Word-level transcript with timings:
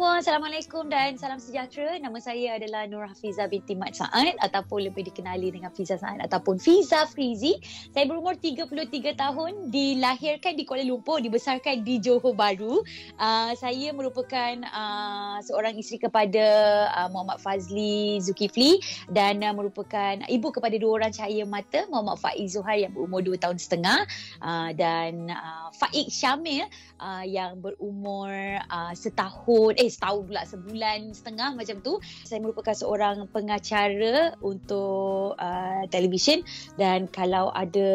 Semua, 0.00 0.16
Assalamualaikum 0.16 0.88
dan 0.88 1.20
salam 1.20 1.36
sejahtera. 1.36 2.00
Nama 2.00 2.16
saya 2.24 2.56
adalah 2.56 2.88
Nur 2.88 3.04
Hafiza 3.04 3.44
binti 3.52 3.76
Mat 3.76 3.92
Saad 3.92 4.32
ataupun 4.40 4.88
lebih 4.88 5.04
dikenali 5.04 5.52
dengan 5.52 5.68
Fiza 5.76 6.00
Saad 6.00 6.24
ataupun 6.24 6.56
Fiza 6.56 7.04
Frizi. 7.04 7.60
Saya 7.92 8.08
berumur 8.08 8.32
33 8.32 8.80
tahun, 9.12 9.68
dilahirkan 9.68 10.56
di 10.56 10.64
Kuala 10.64 10.88
Lumpur, 10.88 11.20
dibesarkan 11.20 11.84
di 11.84 12.00
Johor 12.00 12.32
Bahru. 12.32 12.80
Uh, 13.20 13.52
saya 13.60 13.92
merupakan 13.92 14.64
uh, 14.72 15.36
seorang 15.44 15.76
isteri 15.76 16.00
kepada 16.00 16.48
uh, 16.96 17.12
Muhammad 17.12 17.36
Fazli 17.44 18.24
Zulkifli 18.24 18.80
dan 19.12 19.44
uh, 19.44 19.52
merupakan 19.52 20.16
ibu 20.32 20.48
kepada 20.48 20.80
dua 20.80 20.96
orang 20.96 21.12
cahaya 21.12 21.44
mata, 21.44 21.84
Muhammad 21.92 22.16
Faiz 22.24 22.56
Zuhar 22.56 22.80
yang 22.80 22.96
berumur 22.96 23.20
2 23.20 23.36
tahun 23.36 23.60
setengah 23.60 24.08
uh, 24.40 24.72
dan 24.72 25.28
uh, 25.28 25.68
Faik 25.76 26.08
Syamil 26.08 26.64
uh, 26.96 27.20
yang 27.20 27.60
berumur 27.60 28.32
uh, 28.64 28.96
setahun 28.96 29.50
tahun 29.50 29.74
eh 29.82 29.89
setahun 29.90 30.22
pula 30.30 30.42
sebulan 30.46 31.12
setengah 31.12 31.58
macam 31.58 31.76
tu. 31.82 31.98
Saya 32.24 32.38
merupakan 32.40 32.72
seorang 32.72 33.26
pengacara 33.34 34.38
untuk 34.40 35.34
uh, 35.36 35.84
televisyen 35.90 36.46
dan 36.78 37.10
kalau 37.10 37.50
ada 37.52 37.90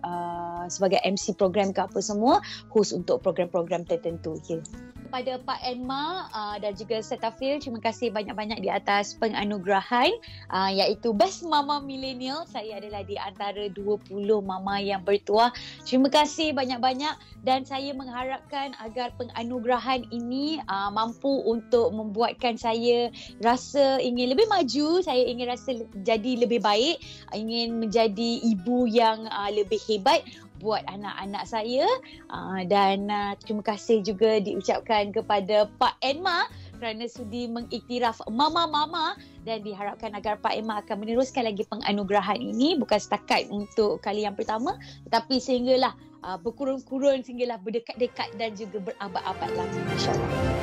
uh, 0.00 0.64
sebagai 0.70 1.02
MC 1.02 1.34
program 1.34 1.74
ke 1.74 1.82
apa 1.82 1.98
semua 1.98 2.38
host 2.70 2.94
untuk 2.94 3.20
program-program 3.20 3.84
tertentu 3.84 4.38
ya 4.46 4.62
yeah 4.62 4.91
kepada 5.12 5.36
Pak 5.44 5.60
Enma 5.68 6.24
uh, 6.32 6.56
dan 6.56 6.72
juga 6.72 7.04
Setafil 7.04 7.60
terima 7.60 7.84
kasih 7.84 8.08
banyak-banyak 8.08 8.64
di 8.64 8.72
atas 8.72 9.12
penganugerahan 9.20 10.08
uh, 10.48 10.72
iaitu 10.72 11.12
Best 11.12 11.44
Mama 11.44 11.84
Millennial. 11.84 12.48
Saya 12.48 12.80
adalah 12.80 13.04
di 13.04 13.20
antara 13.20 13.68
20 13.68 14.08
mama 14.40 14.80
yang 14.80 15.04
bertuah. 15.04 15.52
Terima 15.84 16.08
kasih 16.08 16.56
banyak-banyak. 16.56 17.44
Dan 17.44 17.68
saya 17.68 17.92
mengharapkan 17.92 18.72
agar 18.80 19.12
penganugerahan 19.20 20.08
ini 20.08 20.64
uh, 20.64 20.88
mampu 20.88 21.44
untuk 21.44 21.92
membuatkan 21.92 22.56
saya 22.56 23.12
rasa 23.44 24.00
ingin 24.00 24.32
lebih 24.32 24.48
maju 24.48 25.04
saya 25.04 25.26
ingin 25.28 25.50
rasa 25.50 25.76
jadi 26.06 26.46
lebih 26.46 26.62
baik 26.62 27.02
ingin 27.34 27.82
menjadi 27.82 28.40
ibu 28.46 28.86
yang 28.88 29.26
uh, 29.28 29.50
lebih 29.50 29.82
hebat 29.90 30.22
buat 30.62 30.86
anak-anak 30.86 31.44
saya 31.44 31.84
uh, 32.30 32.62
dan 32.70 33.10
uh, 33.10 33.34
terima 33.42 33.66
kasih 33.66 34.00
juga 34.06 34.38
diucapkan 34.38 35.10
kepada 35.10 35.66
Pak 35.76 35.98
Enma 36.00 36.46
kerana 36.78 37.06
sudi 37.06 37.46
mengiktiraf 37.50 38.22
mama-mama 38.30 39.18
dan 39.42 39.62
diharapkan 39.66 40.14
agar 40.14 40.38
Pak 40.38 40.54
Emma 40.54 40.82
akan 40.82 41.02
meneruskan 41.02 41.46
lagi 41.46 41.66
penganugerahan 41.66 42.38
ini 42.38 42.78
bukan 42.78 42.98
setakat 42.98 43.50
untuk 43.50 43.98
kali 44.02 44.22
yang 44.22 44.38
pertama 44.38 44.78
tetapi 45.10 45.42
sehinggalah 45.42 45.94
uh, 46.22 46.38
berkurun-kurun 46.38 47.26
sehinggalah 47.26 47.58
berdekat-dekat 47.58 48.34
dan 48.38 48.54
juga 48.54 48.78
berabad-abad 48.82 49.50
lagi 49.54 49.78
insyaAllah. 49.94 50.61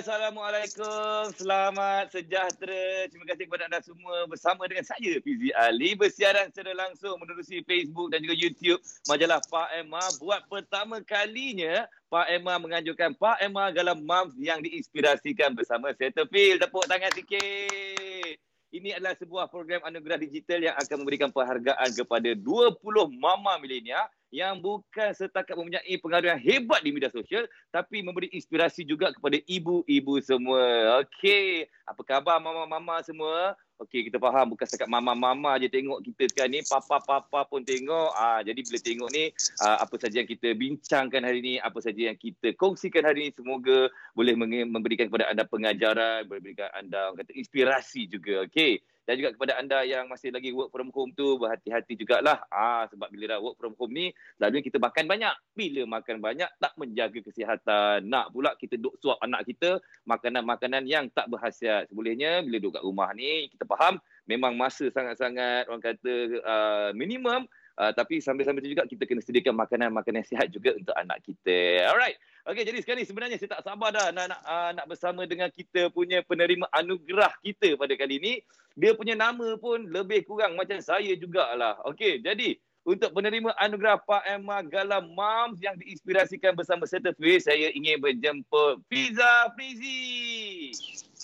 Assalamualaikum. 0.00 1.28
Selamat 1.36 2.08
sejahtera. 2.08 3.04
Terima 3.12 3.28
kasih 3.28 3.44
kepada 3.44 3.68
anda 3.68 3.84
semua 3.84 4.24
bersama 4.32 4.64
dengan 4.64 4.80
saya, 4.80 5.20
Fizi 5.20 5.52
Ali. 5.52 5.92
Bersiaran 5.92 6.48
secara 6.48 6.72
langsung 6.72 7.20
menerusi 7.20 7.60
Facebook 7.68 8.08
dan 8.08 8.24
juga 8.24 8.32
YouTube 8.32 8.80
majalah 9.12 9.44
Pak 9.44 9.68
Emma. 9.76 10.00
Buat 10.16 10.48
pertama 10.48 11.04
kalinya, 11.04 11.84
Pak 12.08 12.32
Emma 12.32 12.56
menganjurkan 12.56 13.12
Pak 13.12 13.44
Emma 13.44 13.68
Galam 13.76 14.00
Moms 14.00 14.32
yang 14.40 14.64
diinspirasikan 14.64 15.52
bersama 15.52 15.92
Settlefeel. 15.92 16.56
Tepuk 16.56 16.88
tangan 16.88 17.12
sikit. 17.12 18.40
Ini 18.72 18.96
adalah 18.96 19.20
sebuah 19.20 19.52
program 19.52 19.84
anugerah 19.84 20.16
digital 20.16 20.64
yang 20.64 20.80
akan 20.80 21.04
memberikan 21.04 21.28
penghargaan 21.28 21.92
kepada 21.92 22.32
20 22.32 22.80
mama 23.20 23.60
milenial 23.60 24.08
yang 24.30 24.62
bukan 24.62 25.10
setakat 25.10 25.58
mempunyai 25.58 25.94
pengaruh 25.98 26.30
yang 26.30 26.42
hebat 26.42 26.80
di 26.86 26.94
media 26.94 27.10
sosial 27.10 27.50
tapi 27.74 27.98
memberi 27.98 28.30
inspirasi 28.30 28.86
juga 28.86 29.10
kepada 29.10 29.42
ibu-ibu 29.42 30.14
semua. 30.22 30.98
Okey, 31.02 31.66
apa 31.82 32.02
khabar 32.06 32.38
mama-mama 32.38 33.02
semua? 33.02 33.58
Okey, 33.82 34.06
kita 34.06 34.22
faham 34.22 34.54
bukan 34.54 34.68
setakat 34.68 34.86
mama-mama 34.92 35.56
je 35.58 35.66
tengok 35.66 36.04
kita 36.04 36.30
sekarang 36.30 36.52
ni, 36.52 36.60
papa-papa 36.62 37.48
pun 37.48 37.64
tengok. 37.64 38.12
Ah, 38.14 38.38
jadi 38.44 38.60
bila 38.62 38.78
tengok 38.78 39.08
ni, 39.10 39.24
ah, 39.64 39.82
apa 39.82 39.96
saja 39.98 40.22
yang 40.22 40.28
kita 40.30 40.52
bincangkan 40.54 41.22
hari 41.26 41.40
ni, 41.40 41.54
apa 41.58 41.80
saja 41.82 42.12
yang 42.12 42.18
kita 42.20 42.54
kongsikan 42.54 43.02
hari 43.08 43.28
ni, 43.28 43.30
semoga 43.34 43.90
boleh 44.14 44.36
memberikan 44.68 45.08
kepada 45.10 45.32
anda 45.32 45.48
pengajaran, 45.48 46.28
boleh 46.28 46.40
berikan 46.44 46.70
anda 46.76 47.10
kata 47.18 47.34
inspirasi 47.34 48.06
juga. 48.06 48.46
Okey 48.46 48.84
dan 49.10 49.18
juga 49.18 49.34
kepada 49.34 49.58
anda 49.58 49.82
yang 49.82 50.06
masih 50.06 50.30
lagi 50.30 50.54
work 50.54 50.70
from 50.70 50.94
home 50.94 51.10
tu 51.18 51.34
berhati-hati 51.34 51.98
jugalah. 51.98 52.46
Ah 52.46 52.86
sebab 52.86 53.10
bila 53.10 53.34
dah 53.34 53.42
work 53.42 53.58
from 53.58 53.74
home 53.74 53.90
ni 53.90 54.14
selalunya 54.38 54.62
kita 54.62 54.78
makan 54.78 55.10
banyak. 55.10 55.34
Bila 55.50 55.82
makan 55.98 56.22
banyak 56.22 56.46
tak 56.62 56.78
menjaga 56.78 57.18
kesihatan. 57.18 58.06
Nak 58.06 58.30
pula 58.30 58.54
kita 58.54 58.78
duk 58.78 58.94
suap 59.02 59.18
anak 59.18 59.50
kita 59.50 59.82
makanan-makanan 60.06 60.86
yang 60.86 61.10
tak 61.10 61.26
berhasiat. 61.26 61.90
Sebolehnya 61.90 62.46
bila 62.46 62.62
duduk 62.62 62.78
kat 62.78 62.86
rumah 62.86 63.10
ni 63.18 63.50
kita 63.50 63.66
faham 63.66 63.98
memang 64.30 64.54
masa 64.54 64.86
sangat-sangat 64.94 65.66
orang 65.66 65.82
kata 65.82 66.14
uh, 66.46 66.90
minimum. 66.94 67.50
Uh, 67.74 67.90
tapi 67.90 68.22
sambil-sambil 68.22 68.62
tu 68.62 68.70
juga 68.78 68.86
kita 68.86 69.10
kena 69.10 69.26
sediakan 69.26 69.58
makanan-makanan 69.58 70.22
sihat 70.22 70.54
juga 70.54 70.78
untuk 70.78 70.94
anak 70.94 71.18
kita. 71.26 71.90
Alright 71.90 72.14
Okey, 72.50 72.66
jadi 72.66 72.82
sekarang 72.82 72.98
ni 72.98 73.06
sebenarnya 73.06 73.38
saya 73.38 73.54
tak 73.54 73.62
sabar 73.62 73.94
dah 73.94 74.10
nak 74.10 74.26
nak, 74.26 74.40
uh, 74.42 74.70
nak 74.74 74.86
bersama 74.90 75.22
dengan 75.22 75.46
kita 75.54 75.86
punya 75.94 76.18
penerima 76.26 76.66
anugerah 76.74 77.30
kita 77.46 77.78
pada 77.78 77.94
kali 77.94 78.18
ini. 78.18 78.42
Dia 78.74 78.90
punya 78.98 79.14
nama 79.14 79.54
pun 79.54 79.86
lebih 79.86 80.26
kurang 80.26 80.58
macam 80.58 80.82
saya 80.82 81.14
jugalah. 81.14 81.78
Okey, 81.86 82.18
jadi 82.18 82.58
untuk 82.82 83.14
penerima 83.14 83.54
anugerah 83.54 84.02
Pak 84.02 84.26
Emma 84.26 84.66
Gala 84.66 84.98
Moms 84.98 85.62
yang 85.62 85.78
diinspirasikan 85.78 86.58
bersama 86.58 86.90
Certificate, 86.90 87.46
saya 87.46 87.70
ingin 87.70 88.02
berjemput 88.02 88.82
Fiza 88.90 89.54
Fizi. 89.54 90.74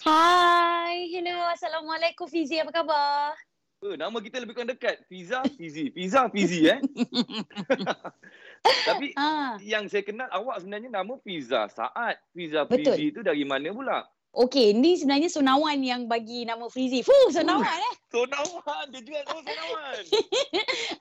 Hai, 0.06 1.10
hello. 1.10 1.42
Assalamualaikum 1.50 2.30
Fizi, 2.30 2.62
apa 2.62 2.70
khabar? 2.70 3.34
Uh, 3.82 3.98
nama 3.98 4.14
kita 4.22 4.38
lebih 4.38 4.54
kurang 4.54 4.70
dekat. 4.70 5.02
Fiza 5.10 5.42
Fizi. 5.58 5.90
Fiza 5.90 6.30
Fizi 6.30 6.70
eh. 6.70 6.78
Tapi 8.64 9.12
ha. 9.18 9.58
yang 9.60 9.90
saya 9.90 10.06
kenal 10.06 10.30
awak 10.30 10.62
sebenarnya 10.62 10.90
nama 10.90 11.14
Fiza 11.20 11.66
Saat. 11.68 12.22
Fiza 12.32 12.64
Fizi 12.70 13.12
tu 13.12 13.20
dari 13.26 13.42
mana 13.42 13.70
pula? 13.74 14.06
Okey, 14.36 14.76
ni 14.76 15.00
sebenarnya 15.00 15.32
Sonawan 15.32 15.80
yang 15.80 16.04
bagi 16.04 16.44
nama 16.44 16.68
Frizi. 16.68 17.00
Fuh, 17.00 17.32
Sonawan 17.32 17.64
eh. 17.64 17.94
Sonawan, 18.12 18.84
dia 18.92 19.00
juga 19.00 19.24
nama 19.24 19.40
Sonawan. 19.40 20.02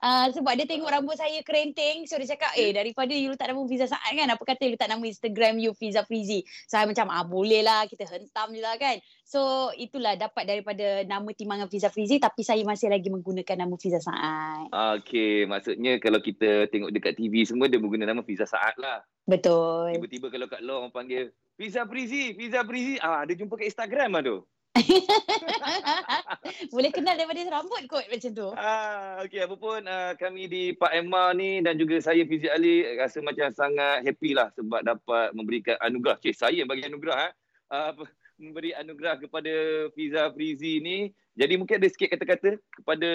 uh, 0.00 0.26
sebab 0.40 0.52
dia 0.56 0.64
tengok 0.64 0.88
rambut 0.88 1.20
saya 1.20 1.44
kerenteng, 1.44 2.08
so 2.08 2.16
dia 2.16 2.32
cakap, 2.32 2.56
eh 2.56 2.72
daripada 2.72 3.12
you 3.12 3.28
letak 3.28 3.52
nama 3.52 3.60
Fiza 3.68 3.92
Saat 3.92 4.08
kan, 4.08 4.32
apa 4.32 4.40
kata 4.40 4.64
you 4.64 4.72
letak 4.72 4.88
nama 4.88 5.04
Instagram 5.04 5.60
you 5.60 5.76
Fiza 5.76 6.08
Frizi. 6.08 6.48
Saya 6.64 6.88
macam, 6.88 7.12
ah 7.12 7.28
boleh 7.28 7.60
lah, 7.60 7.84
kita 7.84 8.08
hentam 8.08 8.56
je 8.56 8.64
lah 8.64 8.80
kan. 8.80 9.04
So, 9.28 9.68
itulah 9.76 10.16
dapat 10.16 10.48
daripada 10.48 11.04
nama 11.04 11.28
timbangan 11.28 11.68
Fiza 11.68 11.92
Frizi, 11.92 12.16
tapi 12.16 12.40
saya 12.40 12.64
masih 12.64 12.88
lagi 12.88 13.12
menggunakan 13.12 13.68
nama 13.68 13.76
Fiza 13.76 14.00
Saat. 14.00 14.72
Okey, 14.72 15.44
maksudnya 15.44 16.00
kalau 16.00 16.24
kita 16.24 16.72
tengok 16.72 16.88
dekat 16.88 17.20
TV 17.20 17.44
semua, 17.44 17.68
dia 17.68 17.76
menggunakan 17.76 18.16
nama 18.16 18.24
Fiza 18.24 18.48
Saat 18.48 18.80
lah. 18.80 19.04
Betul. 19.28 19.92
Tiba-tiba 19.92 20.32
kalau 20.32 20.48
kat 20.48 20.64
luar 20.64 20.88
orang 20.88 20.94
panggil, 20.94 21.36
Fiza 21.56 21.88
Prizi, 21.88 22.36
Fiza 22.36 22.60
Prizi. 22.68 23.00
Ah, 23.00 23.24
dia 23.24 23.32
jumpa 23.32 23.56
kat 23.56 23.72
Instagram 23.72 24.12
lah 24.12 24.22
tu. 24.22 24.38
Boleh 26.76 26.92
kenal 26.92 27.16
daripada 27.16 27.40
rambut 27.48 27.80
kot 27.88 28.04
macam 28.12 28.30
tu. 28.36 28.48
Ah, 28.60 29.24
okey, 29.24 29.48
apa 29.48 29.56
pun 29.56 29.80
uh, 29.88 30.12
kami 30.20 30.52
di 30.52 30.62
Pak 30.76 30.92
Emma 30.92 31.32
ni 31.32 31.64
dan 31.64 31.80
juga 31.80 31.96
saya 31.96 32.28
Fizi 32.28 32.44
Ali 32.52 32.84
rasa 33.00 33.24
macam 33.24 33.48
sangat 33.56 34.04
happy 34.04 34.36
lah 34.36 34.52
sebab 34.52 34.84
dapat 34.84 35.32
memberikan 35.32 35.80
anugerah. 35.80 36.20
Cik, 36.20 36.36
saya 36.36 36.62
bagi 36.68 36.84
anugerah. 36.84 37.32
Eh. 37.32 37.32
Uh, 37.72 38.04
memberi 38.36 38.76
anugerah 38.76 39.16
kepada 39.16 39.52
Fiza 39.96 40.28
Frizi 40.36 40.84
ni. 40.84 41.08
Jadi 41.40 41.56
mungkin 41.56 41.80
ada 41.80 41.88
sikit 41.88 42.12
kata-kata 42.12 42.60
kepada 42.60 43.10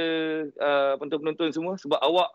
uh, 0.58 0.94
penonton-penonton 0.98 1.54
semua 1.54 1.78
sebab 1.78 2.02
awak 2.02 2.30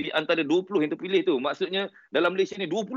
di 0.00 0.08
antara 0.16 0.40
20 0.40 0.88
yang 0.88 0.92
terpilih 0.92 1.20
tu. 1.20 1.36
Maksudnya 1.36 1.92
dalam 2.08 2.32
Malaysia 2.32 2.56
ni 2.56 2.64
20. 2.64 2.88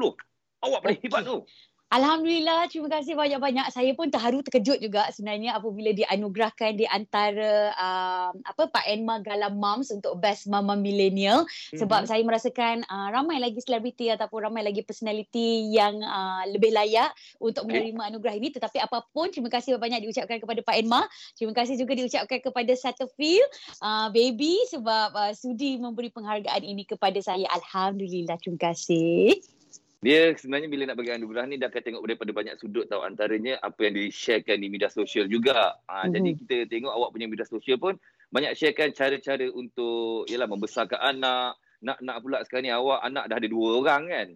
Awak 0.63 0.79
paling 0.79 0.99
okay. 0.99 1.11
hebat 1.11 1.27
tu. 1.27 1.43
Alhamdulillah, 1.87 2.67
terima 2.67 2.91
kasih 2.91 3.15
banyak-banyak. 3.15 3.71
Saya 3.71 3.95
pun 3.95 4.11
terharu 4.11 4.43
terkejut 4.43 4.83
juga 4.83 5.07
sebenarnya 5.07 5.55
apabila 5.55 5.95
dianugerahkan 5.95 6.75
di 6.75 6.83
antara 6.83 7.71
um, 7.79 8.43
apa 8.43 8.67
Pak 8.67 8.91
Enma 8.91 9.23
Galam 9.23 9.55
Moms 9.55 9.87
untuk 9.95 10.19
Best 10.19 10.51
Mama 10.51 10.75
Millennial 10.75 11.47
sebab 11.71 12.03
mm-hmm. 12.03 12.11
saya 12.11 12.21
merasakan 12.27 12.75
uh, 12.91 13.07
ramai 13.15 13.39
lagi 13.39 13.63
selebriti 13.63 14.11
ataupun 14.11 14.51
ramai 14.51 14.67
lagi 14.67 14.83
personality 14.83 15.71
yang 15.71 15.95
uh, 16.03 16.43
lebih 16.51 16.75
layak 16.75 17.07
untuk 17.39 17.63
menerima 17.63 18.11
anugerah 18.11 18.35
ini 18.35 18.51
tetapi 18.51 18.83
apapun 18.83 19.31
terima 19.31 19.47
kasih 19.47 19.79
banyak 19.79 20.03
diucapkan 20.03 20.43
kepada 20.43 20.59
Pak 20.67 20.75
Enma. 20.83 21.07
Terima 21.39 21.55
kasih 21.55 21.79
juga 21.79 21.95
diucapkan 21.95 22.43
kepada 22.43 22.75
Settlefeel 22.75 23.47
uh, 23.79 24.11
baby 24.11 24.59
sebab 24.75 25.15
uh, 25.15 25.31
sudi 25.31 25.79
memberi 25.79 26.11
penghargaan 26.11 26.67
ini 26.67 26.83
kepada 26.83 27.23
saya. 27.23 27.47
Alhamdulillah, 27.47 28.35
terima 28.43 28.59
kasih. 28.59 29.39
Dia 29.97 30.29
sebenarnya 30.37 30.69
bila 30.69 30.83
nak 30.85 30.97
bagi 31.01 31.09
anugerah 31.09 31.49
ni 31.49 31.57
dia 31.57 31.73
akan 31.73 31.81
tengok 31.81 32.03
daripada 32.05 32.29
banyak 32.29 32.55
sudut 32.61 32.85
tahu 32.85 33.01
antaranya 33.01 33.57
apa 33.65 33.89
yang 33.89 33.97
di-sharekan 33.97 34.61
di 34.61 34.69
media 34.69 34.93
sosial 34.93 35.25
juga. 35.25 35.73
Ha, 35.89 36.05
mm-hmm. 36.05 36.13
Jadi 36.13 36.29
kita 36.37 36.55
tengok 36.69 36.93
awak 36.93 37.09
punya 37.17 37.25
media 37.25 37.49
sosial 37.49 37.81
pun 37.81 37.97
banyak 38.29 38.53
sharekan 38.53 38.93
cara-cara 38.93 39.49
untuk 39.49 40.29
yalah 40.29 40.45
membesarkan 40.45 41.01
anak. 41.01 41.57
Nak 41.81 41.97
nak 42.05 42.17
pula 42.21 42.45
sekarang 42.45 42.69
ni 42.69 42.73
awak 42.73 43.01
anak 43.01 43.25
dah 43.25 43.37
ada 43.41 43.49
dua 43.49 43.81
orang 43.81 44.03
kan. 44.05 44.27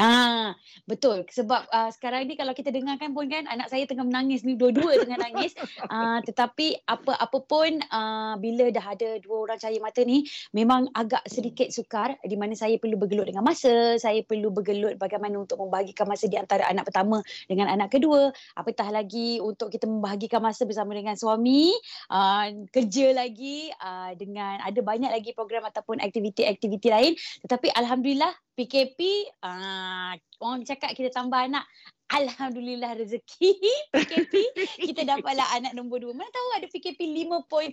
Ah, 0.00 0.52
betul. 0.84 1.24
Sebab 1.28 1.68
uh, 1.72 1.90
sekarang 1.94 2.28
ni 2.28 2.36
kalau 2.36 2.52
kita 2.52 2.68
dengarkan 2.68 3.16
pun 3.16 3.30
kan 3.30 3.48
anak 3.48 3.72
saya 3.72 3.88
tengah 3.88 4.04
menangis 4.04 4.44
ni 4.44 4.56
dua-dua 4.56 5.04
tengah 5.04 5.16
nangis. 5.16 5.56
Uh, 5.88 6.20
tetapi 6.28 6.84
apa-apa 6.84 7.38
pun 7.48 7.80
uh, 7.88 8.36
bila 8.36 8.68
dah 8.68 8.84
ada 8.92 9.16
dua 9.24 9.48
orang 9.48 9.58
cahaya 9.58 9.80
mata 9.80 10.04
ni 10.04 10.28
memang 10.52 10.92
agak 10.92 11.24
sedikit 11.28 11.72
sukar 11.72 12.20
di 12.20 12.36
mana 12.36 12.52
saya 12.52 12.76
perlu 12.76 13.00
bergelut 13.00 13.30
dengan 13.32 13.46
masa, 13.46 13.96
saya 13.96 14.20
perlu 14.26 14.52
bergelut 14.52 15.00
bagaimana 15.00 15.40
untuk 15.40 15.60
membahagikan 15.62 16.04
masa 16.04 16.28
di 16.28 16.36
antara 16.36 16.68
anak 16.68 16.88
pertama 16.88 17.24
dengan 17.48 17.72
anak 17.72 17.94
kedua. 17.94 18.34
Apatah 18.58 18.92
lagi 18.92 19.40
untuk 19.40 19.72
kita 19.72 19.88
membahagikan 19.88 20.42
masa 20.42 20.68
bersama 20.68 20.92
dengan 20.92 21.16
suami, 21.16 21.72
uh, 22.12 22.52
kerja 22.68 23.16
lagi 23.16 23.72
uh, 23.80 24.12
dengan 24.18 24.60
ada 24.60 24.80
banyak 24.82 25.08
lagi 25.08 25.30
program 25.32 25.64
ataupun 25.64 26.02
aktiviti-aktiviti 26.02 26.88
lain. 26.90 27.12
Tetapi 27.46 27.72
alhamdulillah 27.72 28.32
PKP 28.60 29.00
uh, 29.40 30.12
orang 30.44 30.68
cakap 30.68 30.92
kita 30.92 31.08
tambah 31.08 31.40
anak 31.40 31.64
Alhamdulillah 32.10 32.98
rezeki 32.98 33.56
PKP 33.94 34.34
kita 34.82 35.06
dapatlah 35.06 35.46
anak 35.56 35.72
nombor 35.78 36.02
dua. 36.02 36.12
Mana 36.12 36.28
tahu 36.28 36.48
ada 36.58 36.66
PKP 36.68 36.98
5.0 37.06 37.70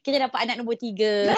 kita 0.00 0.16
dapat 0.16 0.48
anak 0.48 0.56
nombor 0.58 0.80
tiga. 0.80 1.30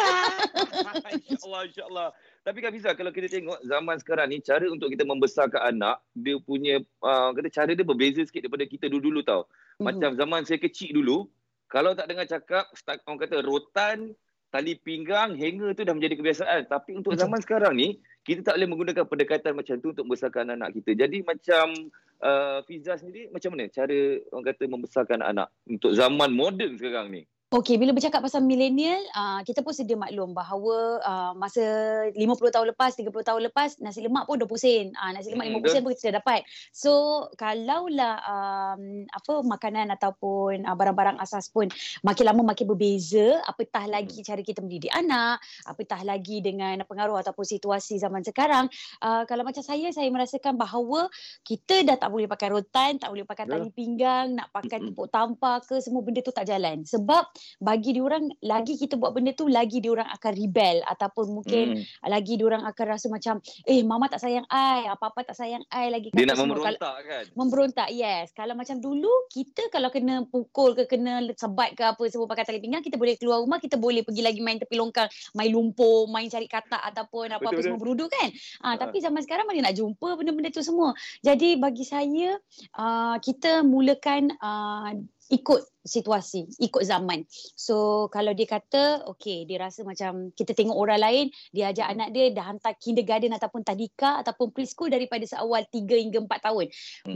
InsyaAllah, 1.28 1.62
insyaAllah. 1.68 2.08
Tapi 2.46 2.58
Kak 2.62 2.72
Fiza, 2.72 2.94
kalau 2.94 3.10
kita 3.10 3.26
tengok 3.28 3.58
zaman 3.66 3.98
sekarang 4.00 4.30
ni, 4.30 4.38
cara 4.38 4.64
untuk 4.70 4.88
kita 4.88 5.02
membesarkan 5.04 5.76
anak, 5.76 6.00
dia 6.14 6.38
punya, 6.40 6.80
uh, 7.02 7.34
kata 7.34 7.50
cara 7.50 7.70
dia 7.74 7.84
berbeza 7.84 8.22
sikit 8.24 8.46
daripada 8.46 8.64
kita 8.64 8.86
dulu-dulu 8.86 9.20
tau. 9.26 9.44
Mhm. 9.76 9.84
Macam 9.84 10.08
mm-hmm. 10.14 10.20
zaman 10.22 10.40
saya 10.46 10.62
kecil 10.62 10.94
dulu, 10.94 11.26
kalau 11.68 11.92
tak 11.92 12.06
dengar 12.08 12.24
cakap, 12.24 12.70
orang 13.04 13.18
kata 13.18 13.36
rotan, 13.44 14.14
tali 14.48 14.80
pinggang, 14.80 15.36
hanger 15.36 15.76
tu 15.76 15.84
dah 15.84 15.92
menjadi 15.92 16.16
kebiasaan. 16.16 16.60
Tapi 16.72 16.96
untuk 16.96 17.12
zaman 17.18 17.40
sekarang 17.44 17.76
ni, 17.76 18.00
kita 18.28 18.44
tak 18.44 18.60
boleh 18.60 18.68
menggunakan 18.68 19.04
pendekatan 19.08 19.56
macam 19.56 19.74
tu 19.80 19.88
untuk 19.96 20.04
membesarkan 20.04 20.52
anak 20.52 20.76
kita. 20.76 20.92
Jadi 20.92 21.24
macam 21.24 21.72
uh, 22.20 22.60
Fiza 22.68 23.00
sendiri, 23.00 23.32
macam 23.32 23.56
mana 23.56 23.72
cara 23.72 24.20
orang 24.28 24.44
kata 24.52 24.64
membesarkan 24.68 25.20
anak 25.24 25.48
untuk 25.64 25.96
zaman 25.96 26.36
moden 26.36 26.76
sekarang 26.76 27.08
ni? 27.08 27.24
Okey, 27.48 27.80
bila 27.80 27.96
bercakap 27.96 28.20
pasal 28.20 28.44
milenial, 28.44 29.00
uh, 29.16 29.40
kita 29.40 29.64
pun 29.64 29.72
sedia 29.72 29.96
maklum 29.96 30.36
bahawa 30.36 31.00
uh, 31.00 31.32
masa 31.32 31.64
50 32.12 32.20
tahun 32.28 32.76
lepas, 32.76 32.92
30 32.92 33.08
tahun 33.08 33.40
lepas, 33.48 33.80
nasi 33.80 34.04
lemak 34.04 34.28
pun 34.28 34.36
20 34.36 34.52
sen. 34.60 34.92
Uh, 34.92 35.16
nasi 35.16 35.32
lemak 35.32 35.48
hmm, 35.48 35.64
50 35.64 35.72
sen 35.72 35.80
pun 35.80 35.92
kita 35.96 36.12
dah 36.12 36.16
dapat. 36.20 36.44
So, 36.76 36.92
kalaulah 37.40 38.20
um, 38.20 39.08
apa 39.08 39.40
makanan 39.40 39.88
ataupun 39.96 40.68
uh, 40.68 40.76
barang-barang 40.76 41.16
asas 41.24 41.48
pun 41.48 41.72
makin 42.04 42.28
lama 42.28 42.52
makin 42.52 42.68
berbeza, 42.68 43.40
apatah 43.48 43.88
lagi 43.88 44.20
hmm. 44.20 44.28
cara 44.28 44.40
kita 44.44 44.60
mendidik 44.60 44.92
anak, 44.92 45.40
apatah 45.64 46.04
lagi 46.04 46.44
dengan 46.44 46.84
pengaruh 46.84 47.16
ataupun 47.24 47.48
situasi 47.48 47.96
zaman 47.96 48.28
sekarang, 48.28 48.68
uh, 49.00 49.24
kalau 49.24 49.40
macam 49.40 49.64
saya, 49.64 49.88
saya 49.88 50.12
merasakan 50.12 50.52
bahawa 50.52 51.08
kita 51.48 51.80
dah 51.80 51.96
tak 51.96 52.12
boleh 52.12 52.28
pakai 52.28 52.52
rotan, 52.52 53.00
tak 53.00 53.08
boleh 53.08 53.24
pakai 53.24 53.48
tali 53.48 53.72
pinggang, 53.72 54.36
nak 54.36 54.52
pakai 54.52 54.84
tepuk 54.84 55.08
tampar 55.08 55.64
ke, 55.64 55.80
semua 55.80 56.04
benda 56.04 56.20
tu 56.20 56.28
tak 56.28 56.44
jalan. 56.44 56.84
Sebab 56.84 57.37
bagi 57.58 57.96
diorang 57.96 58.28
lagi 58.44 58.78
kita 58.78 58.96
buat 59.00 59.14
benda 59.14 59.34
tu 59.34 59.46
lagi 59.50 59.82
diorang 59.82 60.06
akan 60.06 60.32
rebel. 60.34 60.82
Ataupun 60.86 61.42
mungkin 61.42 61.80
hmm. 61.80 62.08
lagi 62.08 62.34
diorang 62.38 62.62
akan 62.64 62.84
rasa 62.88 63.06
macam 63.10 63.40
eh 63.64 63.80
mama 63.82 64.06
tak 64.10 64.22
sayang 64.22 64.46
ai 64.50 64.86
apa-apa 64.88 65.32
tak 65.32 65.36
sayang 65.36 65.64
ai 65.72 65.90
lagi 65.92 66.10
dia 66.14 66.24
nak 66.24 66.40
memberontak 66.40 66.78
kalau, 66.78 67.08
kan? 67.08 67.24
memberontak 67.34 67.88
yes. 67.94 68.30
Kalau 68.34 68.54
macam 68.54 68.76
dulu 68.78 69.10
kita 69.32 69.70
kalau 69.70 69.88
kena 69.92 70.24
pukul 70.28 70.74
ke 70.74 70.84
kena 70.90 71.22
sebat 71.34 71.74
ke 71.74 71.84
apa 71.84 72.02
semua 72.10 72.26
pakai 72.26 72.44
tali 72.48 72.60
pinggang 72.62 72.82
kita 72.82 72.96
boleh 72.96 73.14
keluar 73.20 73.42
rumah 73.42 73.62
kita 73.62 73.76
boleh 73.78 74.02
pergi 74.02 74.22
lagi 74.24 74.40
main 74.42 74.58
tepi 74.58 74.74
longkang 74.78 75.08
main 75.34 75.50
lumpur 75.50 76.10
main 76.10 76.26
cari 76.26 76.46
katak 76.50 76.80
ataupun 76.94 77.34
apa-apa 77.36 77.60
semua 77.60 77.78
berudu 77.80 78.06
kan? 78.10 78.28
Ha, 78.64 78.76
tapi 78.80 78.98
zaman 78.98 79.20
sekarang 79.22 79.46
mana 79.46 79.70
nak 79.70 79.76
jumpa 79.76 80.18
benda-benda 80.18 80.50
tu 80.50 80.64
semua? 80.64 80.92
Jadi 81.22 81.58
bagi 81.60 81.84
saya 81.84 82.36
uh, 82.78 83.16
kita 83.20 83.62
mulakan 83.62 84.32
uh, 84.40 84.92
ikut 85.28 85.60
situasi, 85.88 86.44
ikut 86.60 86.84
zaman. 86.84 87.24
So 87.56 88.06
kalau 88.12 88.36
dia 88.36 88.44
kata, 88.44 89.08
okay, 89.08 89.48
dia 89.48 89.56
rasa 89.64 89.82
macam 89.82 90.30
kita 90.36 90.52
tengok 90.52 90.76
orang 90.76 91.00
lain, 91.00 91.24
dia 91.50 91.72
ajak 91.72 91.88
anak 91.88 92.08
dia 92.12 92.28
dah 92.36 92.44
hantar 92.44 92.76
kindergarten 92.76 93.32
ataupun 93.32 93.64
tadika 93.64 94.20
ataupun 94.20 94.52
preschool 94.52 94.92
daripada 94.92 95.24
seawal 95.24 95.64
3 95.64 95.88
hingga 95.88 96.20
4 96.28 96.46
tahun. 96.52 96.66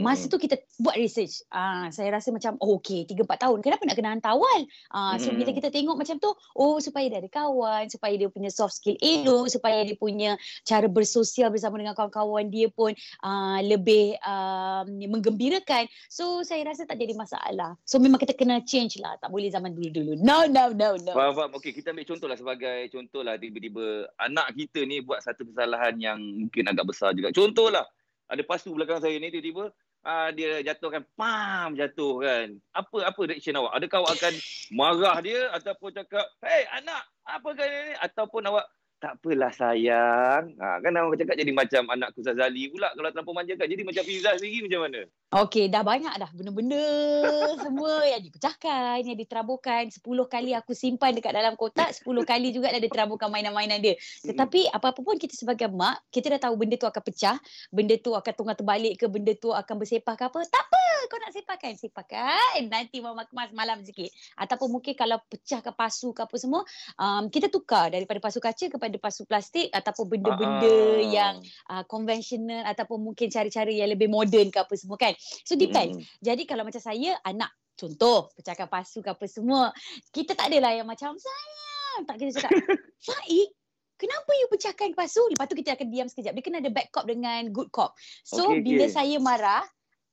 Masa 0.01 0.25
tu 0.25 0.41
kita 0.41 0.57
buat 0.81 0.97
research. 0.97 1.45
Ah, 1.53 1.93
saya 1.93 2.09
rasa 2.17 2.33
macam, 2.33 2.57
oh 2.57 2.81
okay, 2.81 3.05
3-4 3.05 3.45
tahun. 3.45 3.57
Kenapa 3.61 3.81
nak 3.85 3.95
kena 3.95 4.09
hantar 4.17 4.33
awal? 4.33 4.59
Ah, 4.89 5.15
so 5.21 5.29
bila 5.29 5.53
kita 5.53 5.69
tengok 5.69 5.95
macam 5.95 6.17
tu, 6.17 6.33
oh 6.57 6.81
supaya 6.81 7.05
dia 7.07 7.21
ada 7.21 7.29
kawan, 7.29 7.87
supaya 7.93 8.17
dia 8.17 8.27
punya 8.33 8.49
soft 8.49 8.81
skill 8.81 8.97
elok, 8.97 9.53
supaya 9.53 9.85
dia 9.85 9.93
punya 9.93 10.35
cara 10.65 10.89
bersosial 10.89 11.53
bersama 11.53 11.77
dengan 11.77 11.93
kawan-kawan 11.93 12.49
dia 12.49 12.73
pun 12.73 12.97
uh, 13.21 13.59
lebih 13.61 14.17
uh, 14.25 14.81
menggembirakan. 14.89 15.85
So 16.09 16.41
saya 16.41 16.65
rasa 16.65 16.89
tak 16.89 16.97
jadi 16.97 17.13
masalah. 17.13 17.77
So 17.85 18.01
memang 18.03 18.19
kita 18.19 18.35
kena 18.35 18.59
change 18.67 18.99
lah. 18.99 19.15
Tak 19.23 19.31
boleh 19.31 19.47
zaman 19.47 19.71
dulu-dulu. 19.71 20.19
No, 20.19 20.43
no, 20.51 20.75
no, 20.75 20.99
no. 20.99 21.13
Faham, 21.15 21.33
faham. 21.33 21.51
Okay, 21.55 21.71
kita 21.71 21.95
ambil 21.95 22.03
contoh 22.03 22.27
lah 22.27 22.37
sebagai 22.37 22.77
contoh 22.91 23.21
lah 23.23 23.39
tiba-tiba 23.39 24.11
anak 24.19 24.51
kita 24.53 24.83
ni 24.83 24.99
buat 24.99 25.23
satu 25.23 25.47
kesalahan 25.47 25.95
yang 25.97 26.19
mungkin 26.19 26.67
agak 26.67 26.83
besar 26.83 27.15
juga. 27.15 27.31
Contoh 27.31 27.71
lah, 27.71 27.87
ada 28.27 28.43
pasu 28.43 28.75
belakang 28.75 28.99
saya 28.99 29.15
ni 29.15 29.31
tiba-tiba 29.31 29.71
uh, 30.03 30.29
dia 30.35 30.59
jatuhkan, 30.61 31.07
pam, 31.15 31.79
jatuh 31.79 32.19
kan. 32.19 32.47
Apa 32.75 33.07
apa 33.07 33.19
reaction 33.23 33.55
awak? 33.55 33.79
Adakah 33.79 33.97
awak 34.03 34.13
akan 34.19 34.33
marah 34.75 35.17
dia 35.23 35.49
ataupun 35.55 35.89
cakap, 35.95 36.25
hey 36.43 36.67
anak, 36.75 37.01
apa 37.23 37.49
kan 37.55 37.67
ini? 37.67 37.93
Ataupun 38.03 38.41
awak, 38.51 38.67
tak 39.03 39.19
apalah 39.19 39.51
sayang. 39.51 40.55
Ha, 40.63 40.79
kan 40.79 40.95
orang 40.95 41.19
cakap 41.19 41.35
jadi 41.35 41.51
macam 41.51 41.83
anak 41.91 42.15
Kusaz 42.15 42.39
Zali 42.39 42.71
pula 42.71 42.87
kalau 42.95 43.11
terlalu 43.11 43.35
manjakan. 43.35 43.67
Jadi 43.67 43.83
macam 43.83 44.03
Fiza 44.07 44.31
sendiri 44.39 44.63
macam 44.63 44.81
mana? 44.87 45.01
Okey, 45.33 45.65
dah 45.65 45.81
banyak 45.81 46.13
dah 46.13 46.29
benda-benda 46.29 46.77
semua 47.65 48.05
yang 48.05 48.21
dipecahkan, 48.21 49.01
yang 49.01 49.17
diteraburkan. 49.17 49.89
Sepuluh 49.89 50.29
kali 50.29 50.53
aku 50.53 50.77
simpan 50.77 51.17
dekat 51.17 51.33
dalam 51.33 51.57
kotak, 51.57 51.89
sepuluh 51.89 52.21
kali 52.21 52.53
juga 52.53 52.69
dah 52.69 52.77
diteraburkan 52.77 53.33
mainan-mainan 53.33 53.81
dia. 53.81 53.97
Tetapi 54.21 54.69
apa-apa 54.69 55.01
pun 55.01 55.17
kita 55.17 55.33
sebagai 55.33 55.73
mak, 55.73 56.05
kita 56.13 56.37
dah 56.37 56.49
tahu 56.49 56.53
benda 56.53 56.77
tu 56.77 56.85
akan 56.85 57.01
pecah, 57.01 57.41
benda 57.73 57.97
tu 57.97 58.13
akan 58.13 58.29
tunggal 58.29 58.53
terbalik 58.53 58.93
ke, 59.01 59.09
benda 59.09 59.33
tu 59.33 59.49
akan 59.49 59.73
bersepah 59.81 60.13
ke 60.13 60.23
apa. 60.29 60.39
Tak 60.45 60.63
apa, 60.69 60.83
kau 61.09 61.17
nak 61.17 61.31
sepahkan, 61.33 61.73
sepahkan. 61.81 62.69
Nanti 62.69 63.01
mama 63.01 63.25
kemas 63.25 63.49
malam 63.57 63.81
sikit. 63.81 64.13
Ataupun 64.37 64.69
mungkin 64.69 64.93
kalau 64.93 65.17
pecah 65.33 65.65
ke 65.65 65.73
pasu 65.73 66.13
ke 66.13 66.29
apa 66.29 66.35
semua, 66.37 66.61
um, 67.01 67.25
kita 67.33 67.49
tukar 67.49 67.89
daripada 67.89 68.21
pasu 68.21 68.37
kaca 68.37 68.69
kepada 68.69 68.95
pasu 69.01 69.25
plastik 69.25 69.73
ataupun 69.73 70.13
benda-benda 70.13 70.69
uh-huh. 70.69 71.09
yang 71.09 71.41
uh, 71.73 71.81
konvensional 71.89 72.69
ataupun 72.69 73.01
mungkin 73.01 73.33
cara-cara 73.33 73.73
yang 73.73 73.89
lebih 73.89 74.13
moden 74.13 74.53
ke 74.53 74.61
apa 74.61 74.77
semua 74.77 75.01
kan. 75.01 75.17
So 75.43 75.55
depends. 75.55 75.99
Mm. 75.99 76.03
Jadi 76.21 76.43
kalau 76.47 76.63
macam 76.67 76.81
saya 76.81 77.17
anak 77.23 77.51
contoh 77.73 78.29
pecahkan 78.37 78.69
pasu 78.69 79.01
ke 79.01 79.09
apa 79.09 79.25
semua, 79.25 79.73
kita 80.13 80.37
tak 80.37 80.53
adalah 80.53 80.71
yang 80.73 80.87
macam 80.87 81.17
sayang. 81.17 82.05
Tak 82.05 82.15
kita 82.17 82.29
cakap, 82.41 82.51
Faik, 83.07 83.49
kenapa 83.97 84.29
you 84.37 84.47
pecahkan 84.49 84.93
pasu? 84.93 85.21
Lepas 85.29 85.47
tu 85.49 85.57
kita 85.57 85.77
akan 85.77 85.87
diam 85.89 86.07
sekejap. 86.09 86.33
Dia 86.37 86.43
kena 86.43 86.59
ada 86.61 86.71
bad 86.73 86.87
cop 86.93 87.05
dengan 87.05 87.49
good 87.49 87.69
cop. 87.73 87.93
So 88.25 88.53
okay, 88.53 88.61
bila 88.61 88.85
okay. 88.89 88.93
saya 88.93 89.17
marah, 89.21 89.63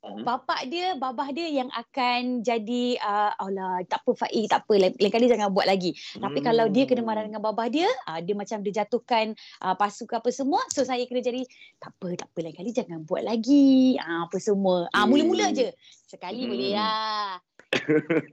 Uh-huh. 0.01 0.25
Bapak 0.25 0.65
dia, 0.73 0.97
babah 0.97 1.29
dia 1.29 1.45
yang 1.45 1.69
akan 1.77 2.41
jadi 2.41 2.97
uh, 3.05 3.37
Allah, 3.37 3.85
tak 3.85 4.01
apa 4.01 4.17
Faiz, 4.17 4.49
tak 4.49 4.65
apa. 4.65 4.81
Lain, 4.81 4.97
lain 4.97 5.13
kali 5.13 5.29
jangan 5.29 5.53
buat 5.53 5.69
lagi. 5.69 5.93
Hmm. 6.17 6.25
Tapi 6.25 6.39
kalau 6.41 6.73
dia 6.73 6.89
kena 6.89 7.05
marah 7.05 7.21
dengan 7.21 7.45
babah 7.45 7.69
dia, 7.69 7.85
uh, 8.09 8.17
dia 8.25 8.33
macam 8.33 8.65
dia 8.65 8.81
jatuhkan 8.81 9.37
uh, 9.61 9.77
pasu 9.77 10.09
ke 10.09 10.17
apa 10.17 10.33
semua. 10.33 10.65
So 10.73 10.89
saya 10.89 11.05
kena 11.05 11.21
jadi 11.21 11.45
tak 11.77 11.93
apa, 12.01 12.17
tak 12.17 12.29
apa 12.33 12.39
lain 12.41 12.57
kali 12.57 12.71
jangan 12.73 13.05
buat 13.05 13.29
lagi. 13.29 14.01
Uh, 14.01 14.25
apa 14.25 14.37
semua. 14.41 14.89
Ah 14.97 15.05
uh, 15.05 15.07
mula-mula 15.07 15.53
je. 15.53 15.69
Sekali 16.09 16.49
hmm. 16.49 16.51
boleh 16.51 16.71
lah. 16.81 17.37